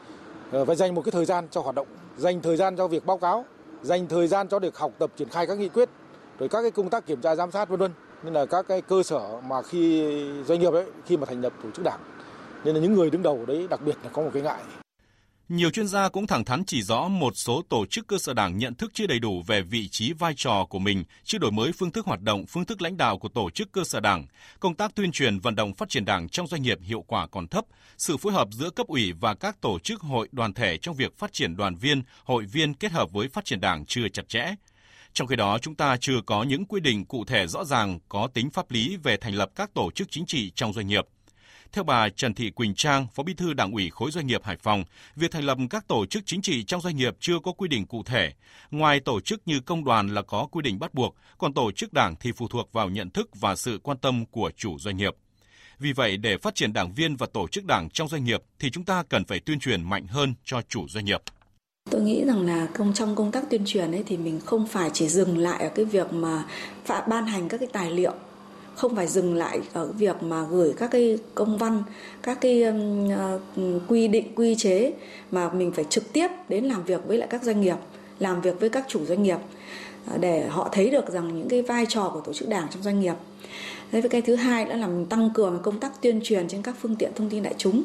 ờ, 0.51 0.65
phải 0.65 0.77
dành 0.77 0.95
một 0.95 1.03
cái 1.03 1.13
thời 1.13 1.25
gian 1.25 1.49
cho 1.51 1.61
hoạt 1.61 1.75
động, 1.75 1.89
dành 2.17 2.43
thời 2.43 2.57
gian 2.57 2.77
cho 2.77 2.89
việc 2.89 3.07
báo 3.07 3.19
cáo, 3.19 3.45
dành 3.83 4.07
thời 4.07 4.27
gian 4.27 4.49
cho 4.49 4.59
được 4.59 4.79
học 4.79 4.93
tập 4.99 5.13
triển 5.17 5.29
khai 5.29 5.47
các 5.47 5.59
nghị 5.59 5.69
quyết, 5.69 5.89
rồi 6.39 6.49
các 6.49 6.63
cái 6.63 6.71
công 6.71 6.91
tác 6.91 7.07
kiểm 7.07 7.21
tra 7.21 7.35
giám 7.35 7.51
sát 7.51 7.69
vân 7.69 7.79
vân. 7.79 7.93
Nên 8.23 8.33
là 8.33 8.47
các 8.47 8.69
cái 8.69 8.81
cơ 8.81 9.03
sở 9.03 9.41
mà 9.41 9.63
khi 9.63 10.05
doanh 10.47 10.61
nghiệp 10.61 10.73
ấy 10.73 10.87
khi 11.07 11.17
mà 11.17 11.27
thành 11.27 11.41
lập 11.41 11.53
tổ 11.63 11.71
chức 11.71 11.85
đảng 11.85 12.01
nên 12.65 12.75
là 12.75 12.81
những 12.81 12.95
người 12.95 13.11
đứng 13.11 13.23
đầu 13.23 13.47
đấy 13.47 13.67
đặc 13.71 13.81
biệt 13.85 13.97
là 14.05 14.11
có 14.11 14.23
một 14.23 14.31
cái 14.35 14.43
ngại. 14.43 14.63
Nhiều 15.49 15.71
chuyên 15.71 15.87
gia 15.87 16.09
cũng 16.09 16.27
thẳng 16.27 16.45
thắn 16.45 16.65
chỉ 16.65 16.83
rõ 16.83 17.09
một 17.09 17.33
số 17.37 17.63
tổ 17.69 17.87
chức 17.87 18.07
cơ 18.07 18.19
sở 18.19 18.35
đảng 18.35 18.59
nhận 18.59 18.75
thức 18.75 18.91
chưa 18.95 19.07
đầy 19.07 19.19
đủ 19.19 19.43
về 19.47 19.63
vị 19.63 19.89
trí 19.89 20.13
vai 20.13 20.33
trò 20.37 20.67
của 20.71 20.79
mình, 20.79 21.05
chưa 21.25 21.39
đổi 21.39 21.53
mới 21.53 21.73
phương 21.73 21.91
thức 21.91 22.07
hoạt 22.07 22.21
động, 22.21 22.47
phương 22.47 22.65
thức 22.65 22.83
lãnh 22.83 22.97
đạo 22.97 23.19
của 23.19 23.29
tổ 23.29 23.51
chức 23.51 23.73
cơ 23.73 23.85
sở 23.85 24.01
đảng, 24.01 24.27
công 24.61 24.75
tác 24.75 24.95
tuyên 24.95 25.13
truyền 25.13 25.39
vận 25.39 25.55
động 25.55 25.75
phát 25.75 25.89
triển 25.89 26.05
đảng 26.05 26.29
trong 26.29 26.47
doanh 26.47 26.63
nghiệp 26.63 26.79
hiệu 26.83 27.05
quả 27.07 27.27
còn 27.27 27.49
thấp, 27.49 27.65
sự 27.99 28.17
phối 28.17 28.33
hợp 28.33 28.49
giữa 28.53 28.71
cấp 28.71 28.87
ủy 28.87 29.13
và 29.13 29.35
các 29.35 29.61
tổ 29.61 29.79
chức 29.79 30.01
hội 30.01 30.29
đoàn 30.33 30.55
thể 30.55 30.79
trong 30.79 30.97
việc 30.97 31.19
phát 31.19 31.33
triển 31.33 31.57
đoàn 31.57 31.75
viên, 31.75 32.03
hội 32.25 32.45
viên 32.45 32.75
kết 32.75 32.93
hợp 32.93 33.13
với 33.13 33.29
phát 33.29 33.45
triển 33.45 33.61
đảng 33.61 33.85
chưa 33.87 34.09
chặt 34.09 34.29
chẽ. 34.29 34.55
Trong 35.13 35.27
khi 35.29 35.37
đó, 35.37 35.59
chúng 35.59 35.75
ta 35.75 35.97
chưa 36.01 36.21
có 36.27 36.43
những 36.43 36.65
quy 36.65 36.81
định 36.81 37.05
cụ 37.05 37.25
thể 37.25 37.47
rõ 37.47 37.65
ràng 37.65 37.99
có 38.09 38.29
tính 38.35 38.51
pháp 38.51 38.71
lý 38.71 38.97
về 38.97 39.17
thành 39.17 39.35
lập 39.35 39.51
các 39.55 39.75
tổ 39.75 39.91
chức 39.91 40.11
chính 40.11 40.27
trị 40.27 40.53
trong 40.55 40.73
doanh 40.73 40.87
nghiệp– 40.87 41.07
theo 41.73 41.85
bà 41.85 42.09
Trần 42.09 42.35
Thị 42.35 42.51
Quỳnh 42.51 42.75
Trang, 42.75 43.07
Phó 43.15 43.23
Bí 43.23 43.35
thư 43.35 43.53
Đảng 43.53 43.73
ủy 43.73 43.91
khối 43.91 44.11
doanh 44.11 44.27
nghiệp 44.27 44.45
Hải 44.45 44.57
Phòng, 44.57 44.85
việc 45.17 45.31
thành 45.31 45.45
lập 45.45 45.59
các 45.71 45.89
tổ 45.89 46.07
chức 46.07 46.23
chính 46.27 46.43
trị 46.43 46.65
trong 46.65 46.81
doanh 46.81 46.97
nghiệp 46.97 47.17
chưa 47.21 47.39
có 47.39 47.53
quy 47.53 47.69
định 47.69 47.87
cụ 47.87 48.03
thể. 48.03 48.33
Ngoài 48.71 49.01
tổ 49.01 49.21
chức 49.21 49.43
như 49.47 49.61
công 49.61 49.85
đoàn 49.85 50.15
là 50.15 50.23
có 50.23 50.47
quy 50.51 50.63
định 50.63 50.79
bắt 50.79 50.95
buộc, 50.95 51.17
còn 51.39 51.55
tổ 51.55 51.73
chức 51.73 51.93
đảng 51.93 52.17
thì 52.21 52.33
phụ 52.33 52.49
thuộc 52.49 52.73
vào 52.73 52.89
nhận 52.89 53.11
thức 53.11 53.31
và 53.41 53.57
sự 53.57 53.81
quan 53.83 53.99
tâm 53.99 54.27
của 54.27 54.51
chủ 54.57 54.79
doanh 54.79 54.97
nghiệp. 54.97 55.17
Vì 55.79 55.93
vậy, 55.93 56.17
để 56.17 56.39
phát 56.39 56.55
triển 56.55 56.73
đảng 56.73 56.95
viên 56.95 57.17
và 57.17 57.27
tổ 57.33 57.49
chức 57.49 57.65
đảng 57.65 57.91
trong 57.91 58.09
doanh 58.09 58.25
nghiệp 58.25 58.43
thì 58.59 58.71
chúng 58.71 58.85
ta 58.85 59.03
cần 59.09 59.25
phải 59.25 59.41
tuyên 59.41 59.61
truyền 59.61 59.83
mạnh 59.83 60.07
hơn 60.07 60.35
cho 60.45 60.63
chủ 60.69 60.89
doanh 60.89 61.05
nghiệp. 61.05 61.21
Tôi 61.91 62.01
nghĩ 62.01 62.25
rằng 62.25 62.47
là 62.47 62.67
công 62.75 62.95
trong 62.95 63.17
công 63.17 63.33
tác 63.33 63.45
tuyên 63.51 63.63
truyền 63.67 63.93
ấy 63.93 64.05
thì 64.07 64.17
mình 64.17 64.41
không 64.41 64.67
phải 64.67 64.91
chỉ 64.93 65.09
dừng 65.09 65.39
lại 65.39 65.63
ở 65.63 65.71
cái 65.75 65.85
việc 65.85 66.13
mà 66.13 66.45
ban 67.09 67.27
hành 67.27 67.49
các 67.49 67.59
cái 67.59 67.69
tài 67.73 67.91
liệu 67.91 68.13
không 68.75 68.97
phải 68.97 69.07
dừng 69.07 69.35
lại 69.35 69.61
ở 69.73 69.87
việc 69.87 70.23
mà 70.23 70.47
gửi 70.51 70.75
các 70.77 70.91
cái 70.91 71.19
công 71.35 71.59
văn 71.59 71.83
các 72.23 72.41
cái 72.41 72.65
uh, 72.67 73.41
quy 73.89 74.09
định 74.09 74.35
quy 74.35 74.55
chế 74.55 74.93
mà 75.31 75.53
mình 75.53 75.73
phải 75.73 75.85
trực 75.85 76.13
tiếp 76.13 76.29
đến 76.49 76.65
làm 76.65 76.85
việc 76.85 77.01
với 77.07 77.19
lại 77.19 77.29
các 77.31 77.43
doanh 77.43 77.61
nghiệp 77.61 77.77
làm 78.19 78.41
việc 78.41 78.61
với 78.61 78.69
các 78.69 78.85
chủ 78.89 79.05
doanh 79.05 79.23
nghiệp 79.23 79.39
uh, 80.15 80.21
để 80.21 80.47
họ 80.49 80.69
thấy 80.73 80.91
được 80.91 81.13
rằng 81.13 81.39
những 81.39 81.49
cái 81.49 81.63
vai 81.63 81.87
trò 81.89 82.11
của 82.15 82.21
tổ 82.21 82.33
chức 82.33 82.49
đảng 82.49 82.67
trong 82.71 82.83
doanh 82.83 83.01
nghiệp. 83.01 83.15
Thế 83.93 84.01
với 84.01 84.11
cái 84.11 84.23
thứ 84.23 84.35
hai 84.35 84.65
nữa 84.65 84.77
là 84.77 84.87
mình 84.87 85.07
tăng 85.07 85.31
cường 85.35 85.59
công 85.63 85.81
tác 85.81 86.03
tuyên 86.03 86.21
truyền 86.25 86.49
trên 86.49 86.63
các 86.63 86.75
phương 86.81 86.97
tiện 86.97 87.11
thông 87.15 87.31
tin 87.31 87.43
đại 87.43 87.55
chúng 87.59 87.83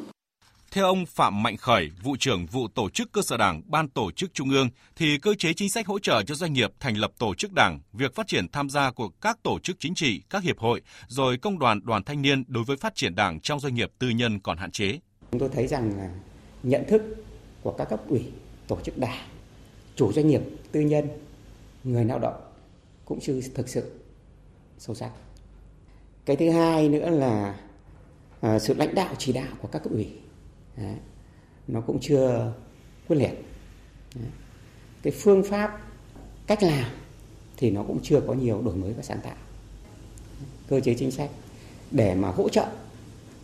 theo 0.77 0.85
ông 0.85 1.05
Phạm 1.05 1.43
Mạnh 1.43 1.57
Khởi, 1.57 1.89
vụ 2.03 2.15
trưởng 2.19 2.45
vụ 2.45 2.67
tổ 2.67 2.89
chức 2.89 3.11
cơ 3.11 3.21
sở 3.21 3.37
đảng, 3.37 3.61
ban 3.65 3.89
tổ 3.89 4.11
chức 4.11 4.33
trung 4.33 4.49
ương, 4.49 4.69
thì 4.95 5.17
cơ 5.17 5.33
chế 5.33 5.53
chính 5.53 5.69
sách 5.69 5.87
hỗ 5.87 5.99
trợ 5.99 6.23
cho 6.23 6.35
doanh 6.35 6.53
nghiệp 6.53 6.73
thành 6.79 6.97
lập 6.97 7.11
tổ 7.19 7.35
chức 7.35 7.53
đảng, 7.53 7.79
việc 7.93 8.15
phát 8.15 8.27
triển 8.27 8.47
tham 8.51 8.69
gia 8.69 8.91
của 8.91 9.09
các 9.21 9.43
tổ 9.43 9.59
chức 9.59 9.75
chính 9.79 9.95
trị, 9.95 10.21
các 10.29 10.43
hiệp 10.43 10.59
hội, 10.59 10.81
rồi 11.07 11.37
công 11.37 11.59
đoàn, 11.59 11.79
đoàn 11.83 12.03
thanh 12.03 12.21
niên 12.21 12.43
đối 12.47 12.63
với 12.63 12.77
phát 12.77 12.95
triển 12.95 13.15
đảng 13.15 13.39
trong 13.39 13.59
doanh 13.59 13.75
nghiệp 13.75 13.91
tư 13.99 14.09
nhân 14.09 14.39
còn 14.39 14.57
hạn 14.57 14.71
chế. 14.71 14.99
Chúng 15.31 15.39
tôi 15.39 15.49
thấy 15.53 15.67
rằng 15.67 15.97
là 15.97 16.09
nhận 16.63 16.83
thức 16.87 17.01
của 17.61 17.71
các 17.71 17.85
cấp 17.85 18.01
ủy, 18.07 18.31
tổ 18.67 18.79
chức 18.83 18.97
đảng, 18.97 19.27
chủ 19.95 20.13
doanh 20.13 20.27
nghiệp 20.27 20.41
tư 20.71 20.79
nhân, 20.79 21.07
người 21.83 22.05
lao 22.05 22.19
động 22.19 22.41
cũng 23.05 23.19
chưa 23.21 23.41
thực 23.55 23.69
sự 23.69 23.91
sâu 24.77 24.95
sắc. 24.95 25.11
Cái 26.25 26.35
thứ 26.35 26.49
hai 26.49 26.89
nữa 26.89 27.09
là 27.09 27.59
à, 28.41 28.59
sự 28.59 28.73
lãnh 28.73 28.95
đạo 28.95 29.15
chỉ 29.17 29.33
đạo 29.33 29.53
của 29.61 29.67
các 29.67 29.83
cấp 29.83 29.91
ủy 29.91 30.07
Đấy. 30.77 30.95
nó 31.67 31.81
cũng 31.81 31.99
chưa 32.01 32.53
quyết 33.07 33.15
liệt 33.15 33.33
Đấy. 34.15 34.29
cái 35.03 35.13
phương 35.19 35.43
pháp 35.43 35.81
cách 36.47 36.63
làm 36.63 36.91
thì 37.57 37.71
nó 37.71 37.83
cũng 37.83 37.99
chưa 38.03 38.21
có 38.27 38.33
nhiều 38.33 38.61
đổi 38.61 38.75
mới 38.75 38.93
và 38.93 39.03
sáng 39.03 39.19
tạo 39.23 39.35
cơ 40.69 40.79
chế 40.79 40.93
chính 40.93 41.11
sách 41.11 41.29
để 41.91 42.15
mà 42.15 42.29
hỗ 42.29 42.49
trợ, 42.49 42.65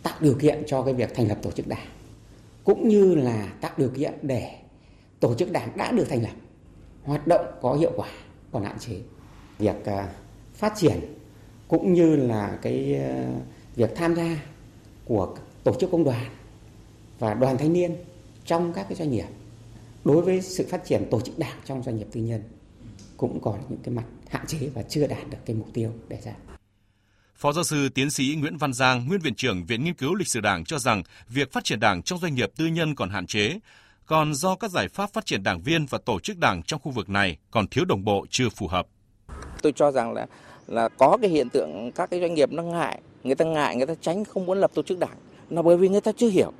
tạo 0.02 0.14
điều 0.20 0.34
kiện 0.34 0.62
cho 0.66 0.82
cái 0.82 0.94
việc 0.94 1.14
thành 1.14 1.28
lập 1.28 1.38
tổ 1.42 1.50
chức 1.50 1.68
đảng, 1.68 1.86
cũng 2.64 2.88
như 2.88 3.14
là 3.14 3.52
tạo 3.60 3.72
điều 3.76 3.88
kiện 3.88 4.14
để 4.22 4.54
tổ 5.20 5.34
chức 5.34 5.52
đảng 5.52 5.76
đã 5.76 5.92
được 5.92 6.06
thành 6.08 6.22
lập, 6.22 6.34
hoạt 7.02 7.26
động 7.26 7.46
có 7.62 7.74
hiệu 7.74 7.92
quả, 7.96 8.08
còn 8.52 8.64
hạn 8.64 8.78
chế 8.78 8.96
việc 9.58 9.84
à, 9.84 10.08
phát 10.54 10.72
triển 10.76 11.00
cũng 11.68 11.94
như 11.94 12.16
là 12.16 12.58
cái 12.62 12.96
à, 12.96 13.28
việc 13.76 13.90
tham 13.96 14.14
gia 14.14 14.42
của 15.04 15.36
tổ 15.64 15.74
chức 15.80 15.90
công 15.90 16.04
đoàn 16.04 16.26
và 17.18 17.34
đoàn 17.34 17.58
thanh 17.58 17.72
niên 17.72 17.96
trong 18.46 18.72
các 18.72 18.86
cái 18.88 18.94
doanh 18.94 19.10
nghiệp 19.10 19.26
đối 20.04 20.22
với 20.22 20.42
sự 20.42 20.66
phát 20.70 20.84
triển 20.84 21.08
tổ 21.10 21.20
chức 21.20 21.38
đảng 21.38 21.58
trong 21.64 21.82
doanh 21.82 21.96
nghiệp 21.96 22.06
tư 22.12 22.20
nhân 22.20 22.42
cũng 23.16 23.40
còn 23.40 23.60
những 23.68 23.78
cái 23.82 23.94
mặt 23.94 24.04
hạn 24.28 24.46
chế 24.46 24.58
và 24.74 24.82
chưa 24.82 25.06
đạt 25.06 25.30
được 25.30 25.38
cái 25.46 25.56
mục 25.56 25.68
tiêu 25.72 25.92
đề 26.08 26.18
ra. 26.24 26.32
Phó 27.36 27.52
giáo 27.52 27.64
sư 27.64 27.88
tiến 27.88 28.10
sĩ 28.10 28.36
Nguyễn 28.40 28.56
Văn 28.56 28.72
Giang, 28.72 29.08
nguyên 29.08 29.20
viện 29.20 29.34
trưởng 29.34 29.66
Viện 29.66 29.84
Nghiên 29.84 29.94
cứu 29.94 30.14
Lịch 30.14 30.28
sử 30.28 30.40
Đảng 30.40 30.64
cho 30.64 30.78
rằng 30.78 31.02
việc 31.28 31.52
phát 31.52 31.64
triển 31.64 31.80
đảng 31.80 32.02
trong 32.02 32.18
doanh 32.18 32.34
nghiệp 32.34 32.50
tư 32.56 32.66
nhân 32.66 32.94
còn 32.94 33.10
hạn 33.10 33.26
chế, 33.26 33.58
còn 34.06 34.34
do 34.34 34.54
các 34.54 34.70
giải 34.70 34.88
pháp 34.88 35.12
phát 35.12 35.26
triển 35.26 35.42
đảng 35.42 35.60
viên 35.60 35.86
và 35.86 35.98
tổ 35.98 36.20
chức 36.20 36.38
đảng 36.38 36.62
trong 36.62 36.80
khu 36.80 36.92
vực 36.92 37.08
này 37.08 37.38
còn 37.50 37.68
thiếu 37.68 37.84
đồng 37.84 38.04
bộ 38.04 38.26
chưa 38.30 38.48
phù 38.48 38.68
hợp. 38.68 38.86
Tôi 39.62 39.72
cho 39.76 39.90
rằng 39.90 40.12
là 40.12 40.26
là 40.66 40.88
có 40.88 41.18
cái 41.22 41.30
hiện 41.30 41.48
tượng 41.48 41.90
các 41.94 42.10
cái 42.10 42.20
doanh 42.20 42.34
nghiệp 42.34 42.52
nó 42.52 42.62
ngại, 42.62 43.00
người 43.24 43.34
ta 43.34 43.44
ngại, 43.44 43.76
người 43.76 43.86
ta 43.86 43.94
tránh 44.00 44.24
không 44.24 44.46
muốn 44.46 44.60
lập 44.60 44.70
tổ 44.74 44.82
chức 44.82 44.98
đảng, 44.98 45.16
là 45.50 45.62
bởi 45.62 45.76
vì 45.76 45.88
người 45.88 46.00
ta 46.00 46.12
chưa 46.16 46.28
hiểu 46.28 46.52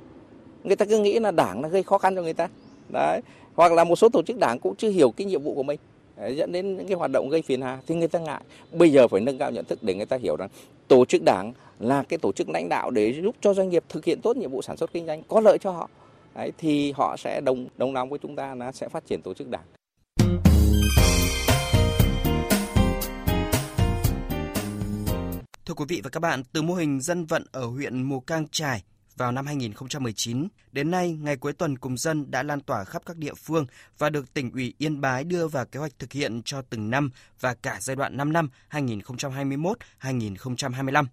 người 0.65 0.75
ta 0.75 0.85
cứ 0.85 0.99
nghĩ 0.99 1.19
là 1.19 1.31
đảng 1.31 1.61
nó 1.61 1.69
gây 1.69 1.83
khó 1.83 1.97
khăn 1.97 2.15
cho 2.15 2.21
người 2.21 2.33
ta. 2.33 2.47
Đấy. 2.89 3.21
Hoặc 3.55 3.71
là 3.71 3.83
một 3.83 3.95
số 3.95 4.09
tổ 4.09 4.21
chức 4.23 4.37
đảng 4.37 4.59
cũng 4.59 4.75
chưa 4.75 4.89
hiểu 4.89 5.11
cái 5.11 5.25
nhiệm 5.25 5.43
vụ 5.43 5.55
của 5.55 5.63
mình. 5.63 5.79
Đấy, 6.17 6.35
dẫn 6.35 6.51
đến 6.51 6.77
những 6.77 6.87
cái 6.87 6.97
hoạt 6.97 7.11
động 7.11 7.29
gây 7.29 7.41
phiền 7.41 7.61
hà 7.61 7.79
thì 7.87 7.95
người 7.95 8.07
ta 8.07 8.19
ngại. 8.19 8.41
Bây 8.71 8.91
giờ 8.91 9.07
phải 9.07 9.21
nâng 9.21 9.37
cao 9.37 9.51
nhận 9.51 9.65
thức 9.65 9.79
để 9.83 9.93
người 9.93 10.05
ta 10.05 10.17
hiểu 10.17 10.35
rằng 10.35 10.49
tổ 10.87 11.05
chức 11.05 11.23
đảng 11.23 11.53
là 11.79 12.03
cái 12.03 12.19
tổ 12.19 12.31
chức 12.31 12.49
lãnh 12.49 12.69
đạo 12.69 12.89
để 12.89 13.21
giúp 13.23 13.35
cho 13.41 13.53
doanh 13.53 13.69
nghiệp 13.69 13.83
thực 13.89 14.05
hiện 14.05 14.21
tốt 14.21 14.37
nhiệm 14.37 14.51
vụ 14.51 14.61
sản 14.61 14.77
xuất 14.77 14.93
kinh 14.93 15.05
doanh 15.05 15.23
có 15.27 15.39
lợi 15.39 15.57
cho 15.61 15.71
họ. 15.71 15.89
Đấy, 16.35 16.51
thì 16.57 16.91
họ 16.91 17.17
sẽ 17.17 17.41
đồng 17.41 17.67
đồng 17.77 17.93
lòng 17.93 18.09
với 18.09 18.19
chúng 18.19 18.35
ta 18.35 18.55
là 18.55 18.71
sẽ 18.71 18.89
phát 18.89 19.07
triển 19.07 19.21
tổ 19.21 19.33
chức 19.33 19.47
đảng. 19.49 19.65
Thưa 25.65 25.73
quý 25.73 25.85
vị 25.87 26.01
và 26.03 26.09
các 26.09 26.19
bạn, 26.19 26.43
từ 26.53 26.61
mô 26.61 26.73
hình 26.73 27.01
dân 27.01 27.25
vận 27.25 27.45
ở 27.51 27.65
huyện 27.65 28.03
Mù 28.03 28.19
Cang 28.19 28.45
Trải 28.51 28.83
vào 29.17 29.31
năm 29.31 29.45
2019. 29.45 30.47
Đến 30.71 30.91
nay, 30.91 31.17
ngày 31.21 31.37
cuối 31.37 31.53
tuần 31.53 31.77
cùng 31.77 31.97
dân 31.97 32.31
đã 32.31 32.43
lan 32.43 32.61
tỏa 32.61 32.83
khắp 32.83 33.01
các 33.05 33.17
địa 33.17 33.33
phương 33.33 33.65
và 33.97 34.09
được 34.09 34.33
tỉnh 34.33 34.51
ủy 34.51 34.73
Yên 34.77 35.01
Bái 35.01 35.23
đưa 35.23 35.47
vào 35.47 35.65
kế 35.65 35.79
hoạch 35.79 35.99
thực 35.99 36.11
hiện 36.11 36.41
cho 36.45 36.61
từng 36.61 36.89
năm 36.89 37.11
và 37.39 37.53
cả 37.53 37.77
giai 37.81 37.95
đoạn 37.95 38.17
5 38.17 38.33
năm 38.33 38.49
2021-2025. 38.71 41.05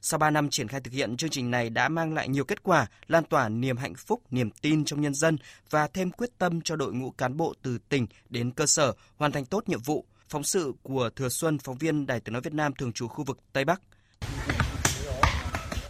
Sau 0.00 0.18
3 0.18 0.30
năm 0.30 0.50
triển 0.50 0.68
khai 0.68 0.80
thực 0.80 0.92
hiện, 0.92 1.16
chương 1.16 1.30
trình 1.30 1.50
này 1.50 1.70
đã 1.70 1.88
mang 1.88 2.14
lại 2.14 2.28
nhiều 2.28 2.44
kết 2.44 2.62
quả, 2.62 2.86
lan 3.06 3.24
tỏa 3.24 3.48
niềm 3.48 3.76
hạnh 3.76 3.94
phúc, 3.94 4.22
niềm 4.30 4.50
tin 4.50 4.84
trong 4.84 5.00
nhân 5.00 5.14
dân 5.14 5.36
và 5.70 5.88
thêm 5.88 6.10
quyết 6.10 6.38
tâm 6.38 6.60
cho 6.60 6.76
đội 6.76 6.92
ngũ 6.92 7.10
cán 7.10 7.36
bộ 7.36 7.54
từ 7.62 7.78
tỉnh 7.88 8.06
đến 8.28 8.50
cơ 8.50 8.66
sở 8.66 8.92
hoàn 9.16 9.32
thành 9.32 9.44
tốt 9.44 9.68
nhiệm 9.68 9.80
vụ. 9.80 10.04
Phóng 10.28 10.44
sự 10.44 10.72
của 10.82 11.10
Thừa 11.16 11.28
Xuân, 11.28 11.58
phóng 11.58 11.78
viên 11.78 12.06
Đài 12.06 12.20
tiếng 12.20 12.32
nói 12.32 12.42
Việt 12.42 12.54
Nam 12.54 12.74
thường 12.74 12.92
trú 12.92 13.08
khu 13.08 13.24
vực 13.24 13.38
Tây 13.52 13.64
Bắc. 13.64 13.80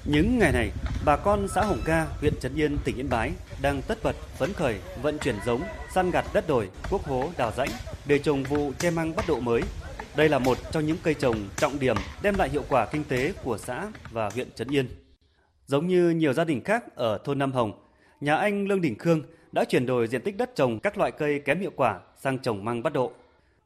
Những 0.08 0.38
ngày 0.38 0.52
này, 0.52 0.70
bà 1.04 1.16
con 1.16 1.48
xã 1.48 1.60
Hồng 1.60 1.80
Ca, 1.84 2.06
huyện 2.20 2.34
Trấn 2.40 2.54
Yên, 2.54 2.78
tỉnh 2.84 2.96
Yên 2.96 3.08
Bái 3.08 3.32
đang 3.62 3.82
tất 3.82 3.98
bật 4.02 4.16
phấn 4.38 4.52
khởi 4.52 4.76
vận 5.02 5.18
chuyển 5.18 5.34
giống, 5.46 5.62
săn 5.94 6.10
gặt 6.10 6.24
đất 6.34 6.48
đồi, 6.48 6.70
quốc 6.90 7.02
hố, 7.02 7.30
đào 7.38 7.52
rãnh 7.56 7.68
để 8.06 8.18
trồng 8.18 8.42
vụ 8.42 8.72
che 8.78 8.90
măng 8.90 9.16
bắt 9.16 9.24
độ 9.28 9.40
mới 9.40 9.62
đây 10.16 10.28
là 10.28 10.38
một 10.38 10.58
trong 10.72 10.86
những 10.86 10.96
cây 11.02 11.14
trồng 11.14 11.36
trọng 11.56 11.78
điểm 11.78 11.96
đem 12.22 12.34
lại 12.34 12.48
hiệu 12.48 12.62
quả 12.68 12.86
kinh 12.86 13.04
tế 13.04 13.32
của 13.44 13.58
xã 13.58 13.86
và 14.10 14.30
huyện 14.34 14.52
Trấn 14.54 14.68
Yên. 14.68 14.88
Giống 15.66 15.86
như 15.86 16.10
nhiều 16.10 16.32
gia 16.32 16.44
đình 16.44 16.64
khác 16.64 16.84
ở 16.94 17.18
thôn 17.24 17.38
Nam 17.38 17.52
Hồng, 17.52 17.72
nhà 18.20 18.36
anh 18.36 18.68
Lương 18.68 18.80
Đình 18.80 18.98
Khương 18.98 19.22
đã 19.52 19.64
chuyển 19.64 19.86
đổi 19.86 20.06
diện 20.06 20.22
tích 20.22 20.36
đất 20.36 20.50
trồng 20.54 20.80
các 20.80 20.98
loại 20.98 21.12
cây 21.12 21.40
kém 21.40 21.60
hiệu 21.60 21.72
quả 21.76 22.00
sang 22.16 22.38
trồng 22.38 22.64
măng 22.64 22.82
bắt 22.82 22.92
độ. 22.92 23.12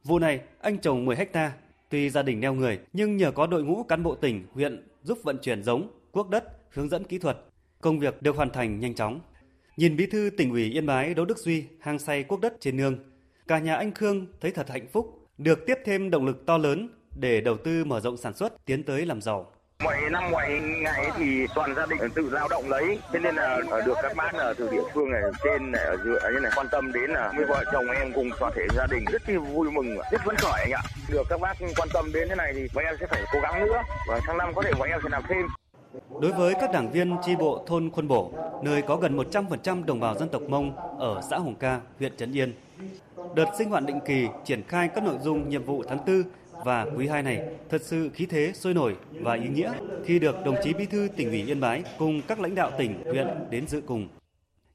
Vụ 0.03 0.19
này, 0.19 0.39
anh 0.61 0.77
trồng 0.77 1.05
10 1.05 1.15
hecta. 1.15 1.51
Tuy 1.89 2.09
gia 2.09 2.21
đình 2.23 2.39
neo 2.39 2.53
người, 2.53 2.79
nhưng 2.93 3.17
nhờ 3.17 3.31
có 3.31 3.47
đội 3.47 3.63
ngũ 3.63 3.83
cán 3.83 4.03
bộ 4.03 4.15
tỉnh, 4.15 4.45
huyện 4.53 4.87
giúp 5.03 5.19
vận 5.23 5.37
chuyển 5.37 5.63
giống, 5.63 6.00
quốc 6.11 6.29
đất, 6.29 6.43
hướng 6.73 6.89
dẫn 6.89 7.03
kỹ 7.03 7.17
thuật, 7.19 7.37
công 7.81 7.99
việc 7.99 8.21
được 8.21 8.35
hoàn 8.35 8.49
thành 8.49 8.79
nhanh 8.79 8.95
chóng. 8.95 9.19
Nhìn 9.77 9.97
bí 9.97 10.05
thư 10.05 10.29
tỉnh 10.37 10.51
ủy 10.51 10.71
Yên 10.71 10.85
Bái 10.85 11.13
Đỗ 11.13 11.25
Đức 11.25 11.37
Duy 11.37 11.65
hang 11.79 11.99
say 11.99 12.23
quốc 12.23 12.39
đất 12.39 12.53
trên 12.59 12.77
nương, 12.77 12.99
cả 13.47 13.59
nhà 13.59 13.75
anh 13.75 13.93
Khương 13.93 14.25
thấy 14.41 14.51
thật 14.51 14.69
hạnh 14.69 14.87
phúc 14.91 15.27
được 15.37 15.65
tiếp 15.67 15.75
thêm 15.85 16.09
động 16.09 16.25
lực 16.25 16.45
to 16.45 16.57
lớn 16.57 16.89
để 17.15 17.41
đầu 17.41 17.57
tư 17.57 17.85
mở 17.85 17.99
rộng 17.99 18.17
sản 18.17 18.33
xuất, 18.33 18.65
tiến 18.65 18.83
tới 18.83 19.05
làm 19.05 19.21
giàu. 19.21 19.51
Mọi 19.83 19.97
năm 20.11 20.31
mọi 20.31 20.49
ngày 20.83 21.11
thì 21.17 21.47
toàn 21.55 21.75
gia 21.75 21.85
đình 21.85 21.99
tự 22.15 22.29
lao 22.29 22.47
động 22.49 22.69
lấy, 22.69 22.99
thế 23.13 23.19
nên 23.19 23.35
là 23.35 23.59
được 23.85 23.93
các 24.01 24.15
bác 24.15 24.33
ở 24.33 24.53
từ 24.57 24.69
địa 24.71 24.83
phương 24.93 25.11
này 25.11 25.21
trên 25.43 25.71
này 25.71 25.83
ở 25.83 25.97
dưới 26.05 26.15
như 26.33 26.39
này 26.39 26.51
quan 26.55 26.67
tâm 26.71 26.91
đến 26.93 27.09
là 27.11 27.31
mấy 27.35 27.45
vợ 27.45 27.63
chồng 27.71 27.85
em 27.89 28.13
cùng 28.13 28.29
toàn 28.39 28.53
thể 28.55 28.61
gia 28.75 28.87
đình 28.91 29.05
rất 29.11 29.29
là 29.29 29.39
vui 29.39 29.71
mừng, 29.71 29.97
rất 30.11 30.21
phấn 30.25 30.35
khởi 30.35 30.61
anh 30.61 30.71
ạ. 30.71 30.81
Được 31.09 31.23
các 31.29 31.41
bác 31.41 31.53
quan 31.77 31.89
tâm 31.93 32.11
đến 32.13 32.29
thế 32.29 32.35
này 32.35 32.53
thì 32.55 32.67
bọn 32.73 32.85
em 32.85 32.95
sẽ 32.99 33.07
phải 33.07 33.21
cố 33.33 33.39
gắng 33.41 33.65
nữa 33.65 33.81
và 34.07 34.19
sang 34.27 34.37
năm 34.37 34.53
có 34.55 34.61
thể 34.61 34.71
bọn 34.79 34.89
em 34.89 34.99
sẽ 35.03 35.09
làm 35.09 35.23
thêm. 35.29 35.45
Đối 36.21 36.31
với 36.31 36.53
các 36.53 36.71
đảng 36.71 36.91
viên 36.91 37.15
tri 37.25 37.35
bộ 37.35 37.63
thôn 37.67 37.89
Khuôn 37.89 38.07
Bổ, 38.07 38.31
nơi 38.63 38.81
có 38.81 38.95
gần 38.95 39.17
100% 39.17 39.85
đồng 39.85 39.99
bào 39.99 40.17
dân 40.17 40.29
tộc 40.29 40.41
Mông 40.41 40.75
ở 40.99 41.21
xã 41.29 41.37
Hồng 41.37 41.55
Ca, 41.55 41.81
huyện 41.99 42.17
Trấn 42.17 42.37
Yên, 42.37 42.53
đợt 43.35 43.45
sinh 43.57 43.69
hoạt 43.69 43.85
định 43.85 43.99
kỳ 44.05 44.27
triển 44.45 44.63
khai 44.63 44.87
các 44.95 45.03
nội 45.03 45.17
dung 45.21 45.49
nhiệm 45.49 45.63
vụ 45.63 45.83
tháng 45.87 46.05
4 46.05 46.23
và 46.65 46.87
quý 46.97 47.07
2 47.07 47.23
này 47.23 47.47
thật 47.69 47.81
sự 47.81 48.09
khí 48.09 48.25
thế 48.25 48.51
sôi 48.55 48.73
nổi 48.73 48.95
và 49.11 49.33
ý 49.33 49.47
nghĩa 49.49 49.73
khi 50.05 50.19
được 50.19 50.35
đồng 50.45 50.55
chí 50.63 50.73
Bí 50.73 50.85
thư 50.85 51.07
tỉnh 51.15 51.29
ủy 51.29 51.43
Yên 51.43 51.59
Bái 51.59 51.83
cùng 51.97 52.21
các 52.27 52.39
lãnh 52.39 52.55
đạo 52.55 52.71
tỉnh, 52.77 53.03
huyện 53.03 53.27
đến 53.49 53.67
dự 53.67 53.81
cùng. 53.85 54.07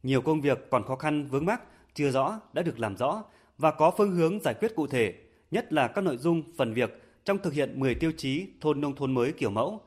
Nhiều 0.03 0.23
công 0.23 0.41
việc 0.41 0.71
còn 0.71 0.83
khó 0.83 0.97
khăn 0.97 1.27
vướng 1.31 1.47
mắc 1.47 1.63
chưa 1.95 2.11
rõ 2.11 2.41
đã 2.53 2.63
được 2.63 2.81
làm 2.81 2.97
rõ 2.97 3.25
và 3.59 3.71
có 3.71 3.91
phương 3.91 4.13
hướng 4.13 4.41
giải 4.41 4.55
quyết 4.55 4.77
cụ 4.77 4.87
thể, 4.87 5.15
nhất 5.51 5.73
là 5.73 5.89
các 5.89 6.05
nội 6.05 6.17
dung 6.17 6.43
phần 6.57 6.75
việc 6.75 7.03
trong 7.25 7.39
thực 7.39 7.53
hiện 7.53 7.81
10 7.81 7.95
tiêu 7.95 8.13
chí 8.17 8.47
thôn 8.61 8.81
nông 8.81 8.95
thôn 8.95 9.15
mới 9.15 9.33
kiểu 9.33 9.51
mẫu. 9.51 9.81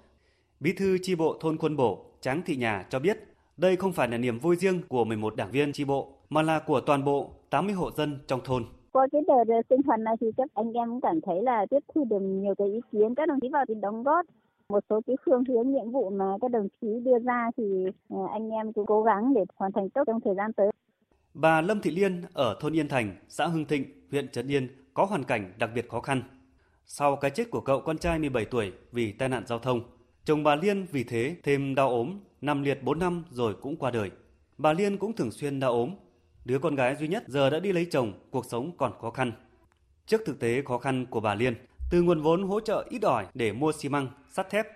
Bí 0.60 0.74
thư 0.74 0.98
chi 1.02 1.16
bộ 1.16 1.38
thôn 1.40 1.58
Khuôn 1.58 1.76
Bổ 1.76 2.06
Tráng 2.22 2.42
Thị 2.46 2.56
Nhà 2.56 2.86
cho 2.90 3.00
biết, 3.00 3.18
đây 3.58 3.76
không 3.76 3.94
phải 3.94 4.08
là 4.08 4.18
niềm 4.18 4.40
vui 4.40 4.56
riêng 4.56 4.82
của 4.88 5.06
11 5.06 5.36
đảng 5.36 5.52
viên 5.52 5.72
chi 5.72 5.86
bộ 5.86 6.08
mà 6.30 6.42
là 6.42 6.60
của 6.60 6.82
toàn 6.82 7.04
bộ 7.04 7.30
80 7.50 7.74
hộ 7.74 7.92
dân 7.92 8.20
trong 8.28 8.40
thôn. 8.44 8.64
Qua 8.92 9.08
cái 9.12 9.22
đợt 9.28 9.62
sinh 9.70 9.82
hoạt 9.86 10.00
này 10.00 10.16
thì 10.22 10.28
các 10.38 10.50
anh 10.54 10.74
em 10.74 10.90
cũng 10.90 11.02
cảm 11.02 11.22
thấy 11.22 11.44
là 11.44 11.66
tiếp 11.70 11.80
thu 11.96 12.06
được 12.10 12.20
nhiều 12.20 12.56
cái 12.58 12.68
ý 12.68 12.80
kiến 12.92 13.16
các 13.16 13.28
đồng 13.28 13.40
chí 13.40 13.50
vào 13.50 13.66
thì 13.68 13.74
đóng 13.82 14.04
góp 14.04 14.26
một 14.70 14.84
số 14.90 15.02
cái 15.08 15.16
phương 15.26 15.44
hướng 15.46 15.72
nhiệm 15.72 15.92
vụ 15.92 16.10
mà 16.10 16.26
các 16.42 16.52
đồng 16.52 16.68
chí 16.82 16.88
đưa 17.04 17.20
ra 17.20 17.52
thì 17.58 17.86
à, 18.10 18.18
anh 18.32 18.50
em 18.50 18.74
cũng 18.74 18.86
cố 18.86 19.04
gắng 19.04 19.34
để 19.34 19.42
hoàn 19.56 19.72
thành 19.72 19.90
tốt 19.90 20.04
trong 20.08 20.22
thời 20.22 20.36
gian 20.36 20.54
tới. 20.54 20.72
Bà 21.34 21.62
Lâm 21.62 21.82
Thị 21.82 21.92
Liên 21.92 22.22
ở 22.34 22.58
thôn 22.60 22.76
Yên 22.76 22.88
Thành, 22.88 23.16
xã 23.30 23.48
Hưng 23.48 23.66
Thịnh, 23.66 23.86
huyện 24.12 24.30
Trấn 24.30 24.48
Yên 24.48 24.68
có 24.94 25.06
hoàn 25.06 25.24
cảnh 25.24 25.54
đặc 25.60 25.70
biệt 25.76 25.90
khó 25.90 26.02
khăn. 26.02 26.22
Sau 26.86 27.16
cái 27.16 27.32
chết 27.32 27.52
của 27.52 27.62
cậu 27.62 27.82
con 27.82 27.98
trai 27.98 28.20
17 28.20 28.46
tuổi 28.46 28.72
vì 28.92 29.12
tai 29.12 29.30
nạn 29.30 29.44
giao 29.48 29.60
thông, 29.60 29.82
chồng 30.26 30.44
bà 30.44 30.56
Liên 30.56 30.86
vì 30.92 31.04
thế 31.04 31.36
thêm 31.44 31.76
đau 31.76 31.90
ốm, 31.90 32.20
nằm 32.42 32.62
liệt 32.62 32.84
4 32.84 33.00
năm 33.00 33.24
rồi 33.32 33.56
cũng 33.62 33.76
qua 33.76 33.92
đời. 33.92 34.12
Bà 34.58 34.74
Liên 34.74 34.98
cũng 34.98 35.14
thường 35.14 35.32
xuyên 35.32 35.60
đau 35.60 35.72
ốm, 35.72 35.96
Đứa 36.46 36.60
con 36.60 36.76
gái 36.76 36.96
duy 36.96 37.08
nhất 37.08 37.24
giờ 37.28 37.50
đã 37.50 37.60
đi 37.60 37.72
lấy 37.72 37.88
chồng, 37.92 38.14
cuộc 38.32 38.46
sống 38.46 38.72
còn 38.78 38.94
khó 39.02 39.10
khăn. 39.10 39.32
Trước 40.06 40.22
thực 40.26 40.40
tế 40.40 40.62
khó 40.62 40.78
khăn 40.78 41.06
của 41.06 41.20
bà 41.20 41.36
Liên, 41.36 41.56
từ 41.90 42.02
nguồn 42.02 42.22
vốn 42.22 42.44
hỗ 42.44 42.60
trợ 42.60 42.86
ít 42.90 43.02
ỏi 43.02 43.26
để 43.34 43.52
mua 43.52 43.72
xi 43.72 43.90
măng, 43.90 44.08
sắt 44.32 44.50
thép, 44.50 44.68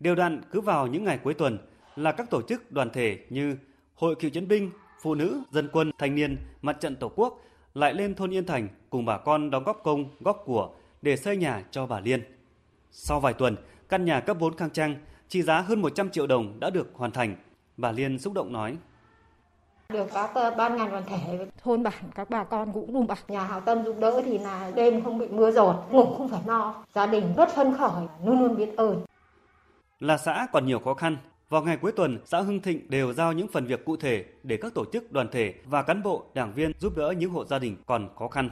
đều 0.00 0.14
đặn 0.14 0.40
cứ 0.52 0.60
vào 0.60 0.86
những 0.86 1.04
ngày 1.04 1.18
cuối 1.18 1.34
tuần 1.34 1.58
là 1.96 2.12
các 2.12 2.30
tổ 2.30 2.42
chức 2.42 2.72
đoàn 2.72 2.90
thể 2.90 3.18
như 3.30 3.56
Hội 3.94 4.14
cựu 4.14 4.30
chiến 4.30 4.48
binh, 4.48 4.70
Phụ 5.02 5.14
nữ, 5.14 5.42
Dân 5.50 5.68
quân, 5.72 5.90
Thanh 5.98 6.14
niên, 6.14 6.36
Mặt 6.62 6.76
trận 6.80 6.96
Tổ 6.96 7.08
quốc 7.08 7.42
lại 7.74 7.94
lên 7.94 8.14
thôn 8.14 8.34
Yên 8.34 8.46
Thành 8.46 8.68
cùng 8.90 9.04
bà 9.04 9.18
con 9.18 9.50
đóng 9.50 9.64
góp 9.64 9.80
công, 9.84 10.04
góp 10.20 10.42
của 10.44 10.70
để 11.02 11.16
xây 11.16 11.36
nhà 11.36 11.64
cho 11.70 11.86
bà 11.86 12.00
Liên. 12.00 12.22
Sau 12.90 13.20
vài 13.20 13.32
tuần, 13.32 13.56
căn 13.90 14.04
nhà 14.04 14.20
cấp 14.20 14.36
4 14.40 14.56
khang 14.56 14.70
trang 14.70 14.94
trị 15.28 15.42
giá 15.42 15.60
hơn 15.60 15.82
100 15.82 16.10
triệu 16.10 16.26
đồng 16.26 16.60
đã 16.60 16.70
được 16.70 16.90
hoàn 16.94 17.10
thành. 17.10 17.36
Bà 17.76 17.92
Liên 17.92 18.18
xúc 18.18 18.32
động 18.32 18.52
nói: 18.52 18.76
được 19.88 20.06
các 20.14 20.30
ờ, 20.34 20.54
ban 20.58 20.76
ngành 20.76 20.90
đoàn 20.90 21.02
thể 21.08 21.46
thôn 21.62 21.82
bản 21.82 21.94
các 22.14 22.30
bà 22.30 22.44
con 22.44 22.72
cũng 22.72 22.92
đùm 22.92 23.06
bạc 23.06 23.18
nhà 23.28 23.44
hảo 23.44 23.60
tâm 23.60 23.84
giúp 23.84 23.96
đỡ 23.98 24.22
thì 24.24 24.38
là 24.38 24.72
đêm 24.74 25.04
không 25.04 25.18
bị 25.18 25.28
mưa 25.28 25.50
dột 25.50 25.76
ngủ 25.90 26.14
không 26.18 26.28
phải 26.28 26.40
no. 26.46 26.84
Gia 26.94 27.06
đình 27.06 27.24
rất 27.36 27.48
phấn 27.48 27.76
khởi 27.76 28.06
luôn 28.24 28.40
luôn 28.40 28.56
biết 28.56 28.76
ơn. 28.76 29.04
Là 30.00 30.18
xã 30.18 30.46
còn 30.52 30.66
nhiều 30.66 30.78
khó 30.78 30.94
khăn. 30.94 31.16
Vào 31.48 31.62
ngày 31.62 31.76
cuối 31.76 31.92
tuần, 31.92 32.18
xã 32.24 32.40
Hưng 32.40 32.60
Thịnh 32.60 32.90
đều 32.90 33.12
giao 33.12 33.32
những 33.32 33.48
phần 33.48 33.66
việc 33.66 33.84
cụ 33.84 33.96
thể 33.96 34.24
để 34.42 34.56
các 34.56 34.74
tổ 34.74 34.84
chức 34.92 35.12
đoàn 35.12 35.28
thể 35.32 35.54
và 35.64 35.82
cán 35.82 36.02
bộ, 36.02 36.24
đảng 36.34 36.52
viên 36.54 36.72
giúp 36.78 36.96
đỡ 36.96 37.14
những 37.18 37.30
hộ 37.30 37.44
gia 37.44 37.58
đình 37.58 37.76
còn 37.86 38.08
khó 38.18 38.28
khăn. 38.28 38.50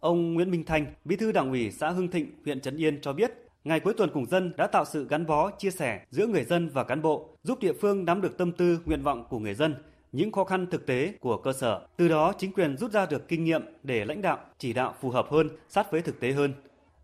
Ông 0.00 0.34
Nguyễn 0.34 0.50
Minh 0.50 0.64
Thanh, 0.64 0.86
Bí 1.04 1.16
thư 1.16 1.32
Đảng 1.32 1.50
ủy 1.50 1.70
xã 1.70 1.90
Hưng 1.90 2.08
Thịnh, 2.08 2.30
huyện 2.44 2.60
Trấn 2.60 2.76
Yên 2.76 3.00
cho 3.00 3.12
biết, 3.12 3.47
ngày 3.68 3.80
cuối 3.80 3.94
tuần 3.94 4.10
cùng 4.14 4.26
dân 4.26 4.52
đã 4.56 4.66
tạo 4.66 4.84
sự 4.84 5.06
gắn 5.08 5.26
bó, 5.26 5.50
chia 5.50 5.70
sẻ 5.70 6.00
giữa 6.10 6.26
người 6.26 6.44
dân 6.44 6.68
và 6.68 6.84
cán 6.84 7.02
bộ, 7.02 7.28
giúp 7.42 7.60
địa 7.60 7.72
phương 7.72 8.04
nắm 8.04 8.20
được 8.20 8.38
tâm 8.38 8.52
tư, 8.52 8.80
nguyện 8.84 9.02
vọng 9.02 9.24
của 9.30 9.38
người 9.38 9.54
dân, 9.54 9.74
những 10.12 10.32
khó 10.32 10.44
khăn 10.44 10.66
thực 10.66 10.86
tế 10.86 11.12
của 11.20 11.36
cơ 11.36 11.52
sở. 11.52 11.80
Từ 11.96 12.08
đó 12.08 12.32
chính 12.38 12.52
quyền 12.52 12.76
rút 12.76 12.92
ra 12.92 13.06
được 13.06 13.28
kinh 13.28 13.44
nghiệm 13.44 13.62
để 13.82 14.04
lãnh 14.04 14.22
đạo, 14.22 14.38
chỉ 14.58 14.72
đạo 14.72 14.94
phù 15.00 15.10
hợp 15.10 15.26
hơn, 15.30 15.48
sát 15.68 15.90
với 15.90 16.02
thực 16.02 16.20
tế 16.20 16.32
hơn. 16.32 16.52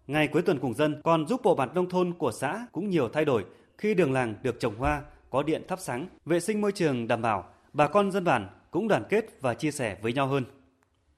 Ngày 0.06 0.28
cuối 0.28 0.42
tuần 0.42 0.58
cùng 0.58 0.74
dân 0.74 1.00
còn 1.04 1.26
giúp 1.26 1.40
bộ 1.42 1.54
mặt 1.54 1.70
nông 1.74 1.88
thôn 1.88 2.12
của 2.18 2.32
xã 2.32 2.66
cũng 2.72 2.90
nhiều 2.90 3.08
thay 3.08 3.24
đổi 3.24 3.44
khi 3.78 3.94
đường 3.94 4.12
làng 4.12 4.34
được 4.42 4.60
trồng 4.60 4.74
hoa, 4.78 5.02
có 5.30 5.42
điện 5.42 5.62
thắp 5.68 5.78
sáng, 5.80 6.06
vệ 6.24 6.40
sinh 6.40 6.60
môi 6.60 6.72
trường 6.72 7.08
đảm 7.08 7.22
bảo, 7.22 7.44
bà 7.72 7.88
con 7.88 8.12
dân 8.12 8.24
bản 8.24 8.48
cũng 8.70 8.88
đoàn 8.88 9.04
kết 9.08 9.26
và 9.40 9.54
chia 9.54 9.70
sẻ 9.70 9.96
với 10.02 10.12
nhau 10.12 10.26
hơn. 10.26 10.44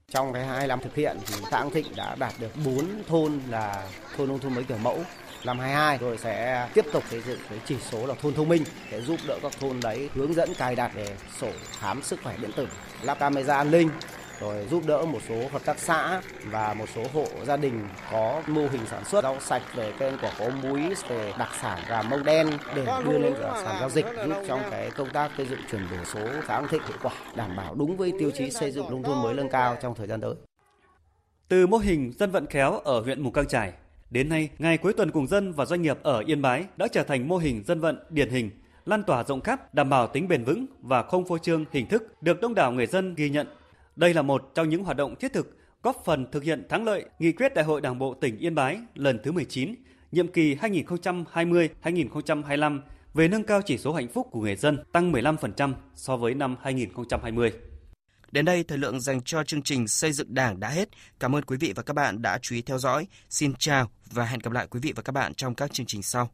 Trong 0.08 0.32
cái 0.32 0.46
hai 0.46 0.66
năm 0.66 0.78
thực 0.82 0.94
hiện 0.94 1.16
thì 1.26 1.34
xã 1.50 1.58
An 1.58 1.70
Thịnh 1.70 1.86
đã 1.96 2.16
đạt 2.18 2.34
được 2.40 2.50
4 2.64 2.84
thôn 3.08 3.32
là 3.50 3.88
thôn 4.16 4.28
nông 4.28 4.38
thôn 4.38 4.54
mới 4.54 4.64
kiểu 4.64 4.78
mẫu 4.78 4.98
năm 5.44 5.58
22 5.58 5.98
rồi 5.98 6.18
sẽ 6.18 6.68
tiếp 6.74 6.84
tục 6.92 7.04
xây 7.10 7.20
dựng 7.20 7.38
cái 7.50 7.58
chỉ 7.66 7.76
số 7.90 8.06
là 8.06 8.14
thôn 8.22 8.34
thông 8.34 8.48
minh 8.48 8.62
để 8.90 9.00
giúp 9.00 9.20
đỡ 9.28 9.38
các 9.42 9.52
thôn 9.60 9.80
đấy 9.82 10.10
hướng 10.14 10.34
dẫn 10.34 10.54
cài 10.54 10.76
đặt 10.76 10.94
về 10.94 11.16
sổ 11.40 11.50
khám 11.78 12.02
sức 12.02 12.20
khỏe 12.22 12.36
điện 12.40 12.50
tử, 12.56 12.68
lắp 13.02 13.18
camera 13.18 13.56
an 13.56 13.70
ninh 13.70 13.90
rồi 14.40 14.66
giúp 14.70 14.82
đỡ 14.86 15.04
một 15.04 15.18
số 15.28 15.34
hợp 15.52 15.64
tác 15.64 15.78
xã 15.78 16.22
và 16.44 16.74
một 16.74 16.86
số 16.94 17.02
hộ 17.12 17.26
gia 17.44 17.56
đình 17.56 17.88
có 18.12 18.42
mô 18.46 18.66
hình 18.68 18.86
sản 18.90 19.04
xuất 19.04 19.22
rau 19.22 19.40
sạch 19.40 19.62
về 19.74 19.92
cây 19.98 20.12
quả 20.22 20.32
có 20.38 20.48
múi 20.62 20.80
về 21.08 21.32
đặc 21.38 21.48
sản 21.60 21.78
gà 21.88 22.02
mông 22.02 22.24
đen 22.24 22.50
để 22.74 22.86
đưa 23.04 23.18
lên 23.18 23.34
sản 23.64 23.76
giao 23.80 23.90
dịch 23.90 24.06
giúp 24.26 24.34
trong 24.48 24.60
cái 24.70 24.90
công 24.90 25.10
tác 25.10 25.30
xây 25.36 25.46
dựng 25.46 25.60
chuyển 25.70 25.82
đổi 25.90 26.04
số 26.04 26.20
xã 26.48 26.62
Thịnh 26.70 26.82
hiệu 26.82 26.96
quả 27.02 27.12
đảm 27.36 27.56
bảo 27.56 27.74
đúng 27.74 27.96
với 27.96 28.12
tiêu 28.18 28.30
chí 28.30 28.50
xây 28.50 28.70
dựng 28.70 28.90
nông 28.90 29.02
thôn 29.02 29.22
mới 29.22 29.34
nâng 29.34 29.48
cao 29.48 29.76
trong 29.82 29.94
thời 29.94 30.06
gian 30.06 30.20
tới. 30.20 30.34
Từ 31.48 31.66
mô 31.66 31.78
hình 31.78 32.12
dân 32.18 32.30
vận 32.30 32.46
khéo 32.46 32.78
ở 32.78 33.00
huyện 33.00 33.22
Mù 33.22 33.30
Căng 33.30 33.48
Chải 33.48 33.72
Đến 34.10 34.28
nay, 34.28 34.48
ngày 34.58 34.78
cuối 34.78 34.92
tuần 34.92 35.10
cùng 35.10 35.26
dân 35.26 35.52
và 35.52 35.64
doanh 35.64 35.82
nghiệp 35.82 35.98
ở 36.02 36.22
Yên 36.26 36.42
Bái 36.42 36.64
đã 36.76 36.88
trở 36.88 37.02
thành 37.02 37.28
mô 37.28 37.38
hình 37.38 37.62
dân 37.66 37.80
vận 37.80 37.98
điển 38.10 38.30
hình, 38.30 38.50
lan 38.84 39.02
tỏa 39.02 39.24
rộng 39.24 39.40
khắp, 39.40 39.74
đảm 39.74 39.90
bảo 39.90 40.06
tính 40.06 40.28
bền 40.28 40.44
vững 40.44 40.66
và 40.80 41.02
không 41.02 41.24
phô 41.24 41.38
trương 41.38 41.64
hình 41.72 41.86
thức 41.86 42.22
được 42.22 42.40
đông 42.40 42.54
đảo 42.54 42.72
người 42.72 42.86
dân 42.86 43.14
ghi 43.14 43.30
nhận. 43.30 43.46
Đây 43.96 44.14
là 44.14 44.22
một 44.22 44.50
trong 44.54 44.68
những 44.68 44.84
hoạt 44.84 44.96
động 44.96 45.16
thiết 45.16 45.32
thực 45.32 45.58
góp 45.82 46.02
phần 46.04 46.26
thực 46.32 46.42
hiện 46.42 46.66
thắng 46.68 46.84
lợi 46.84 47.04
nghị 47.18 47.32
quyết 47.32 47.54
Đại 47.54 47.64
hội 47.64 47.80
Đảng 47.80 47.98
bộ 47.98 48.14
tỉnh 48.14 48.38
Yên 48.38 48.54
Bái 48.54 48.78
lần 48.94 49.18
thứ 49.22 49.32
19, 49.32 49.74
nhiệm 50.12 50.28
kỳ 50.28 50.54
2020-2025 50.54 52.80
về 53.14 53.28
nâng 53.28 53.44
cao 53.44 53.62
chỉ 53.62 53.78
số 53.78 53.92
hạnh 53.92 54.08
phúc 54.08 54.28
của 54.30 54.40
người 54.40 54.56
dân 54.56 54.78
tăng 54.92 55.12
15% 55.12 55.72
so 55.94 56.16
với 56.16 56.34
năm 56.34 56.56
2020. 56.62 57.52
Đến 58.32 58.44
đây, 58.44 58.64
thời 58.64 58.78
lượng 58.78 59.00
dành 59.00 59.22
cho 59.22 59.44
chương 59.44 59.62
trình 59.62 59.88
Xây 59.88 60.12
dựng 60.12 60.34
Đảng 60.34 60.60
đã 60.60 60.68
hết. 60.68 60.88
Cảm 61.20 61.36
ơn 61.36 61.44
quý 61.44 61.56
vị 61.56 61.72
và 61.76 61.82
các 61.82 61.94
bạn 61.94 62.22
đã 62.22 62.38
chú 62.42 62.54
ý 62.54 62.62
theo 62.62 62.78
dõi. 62.78 63.06
Xin 63.30 63.54
chào 63.58 63.90
và 64.10 64.24
hẹn 64.24 64.40
gặp 64.40 64.52
lại 64.52 64.66
quý 64.70 64.80
vị 64.82 64.92
và 64.96 65.02
các 65.02 65.12
bạn 65.12 65.34
trong 65.34 65.54
các 65.54 65.72
chương 65.72 65.86
trình 65.86 66.02
sau. 66.02 66.30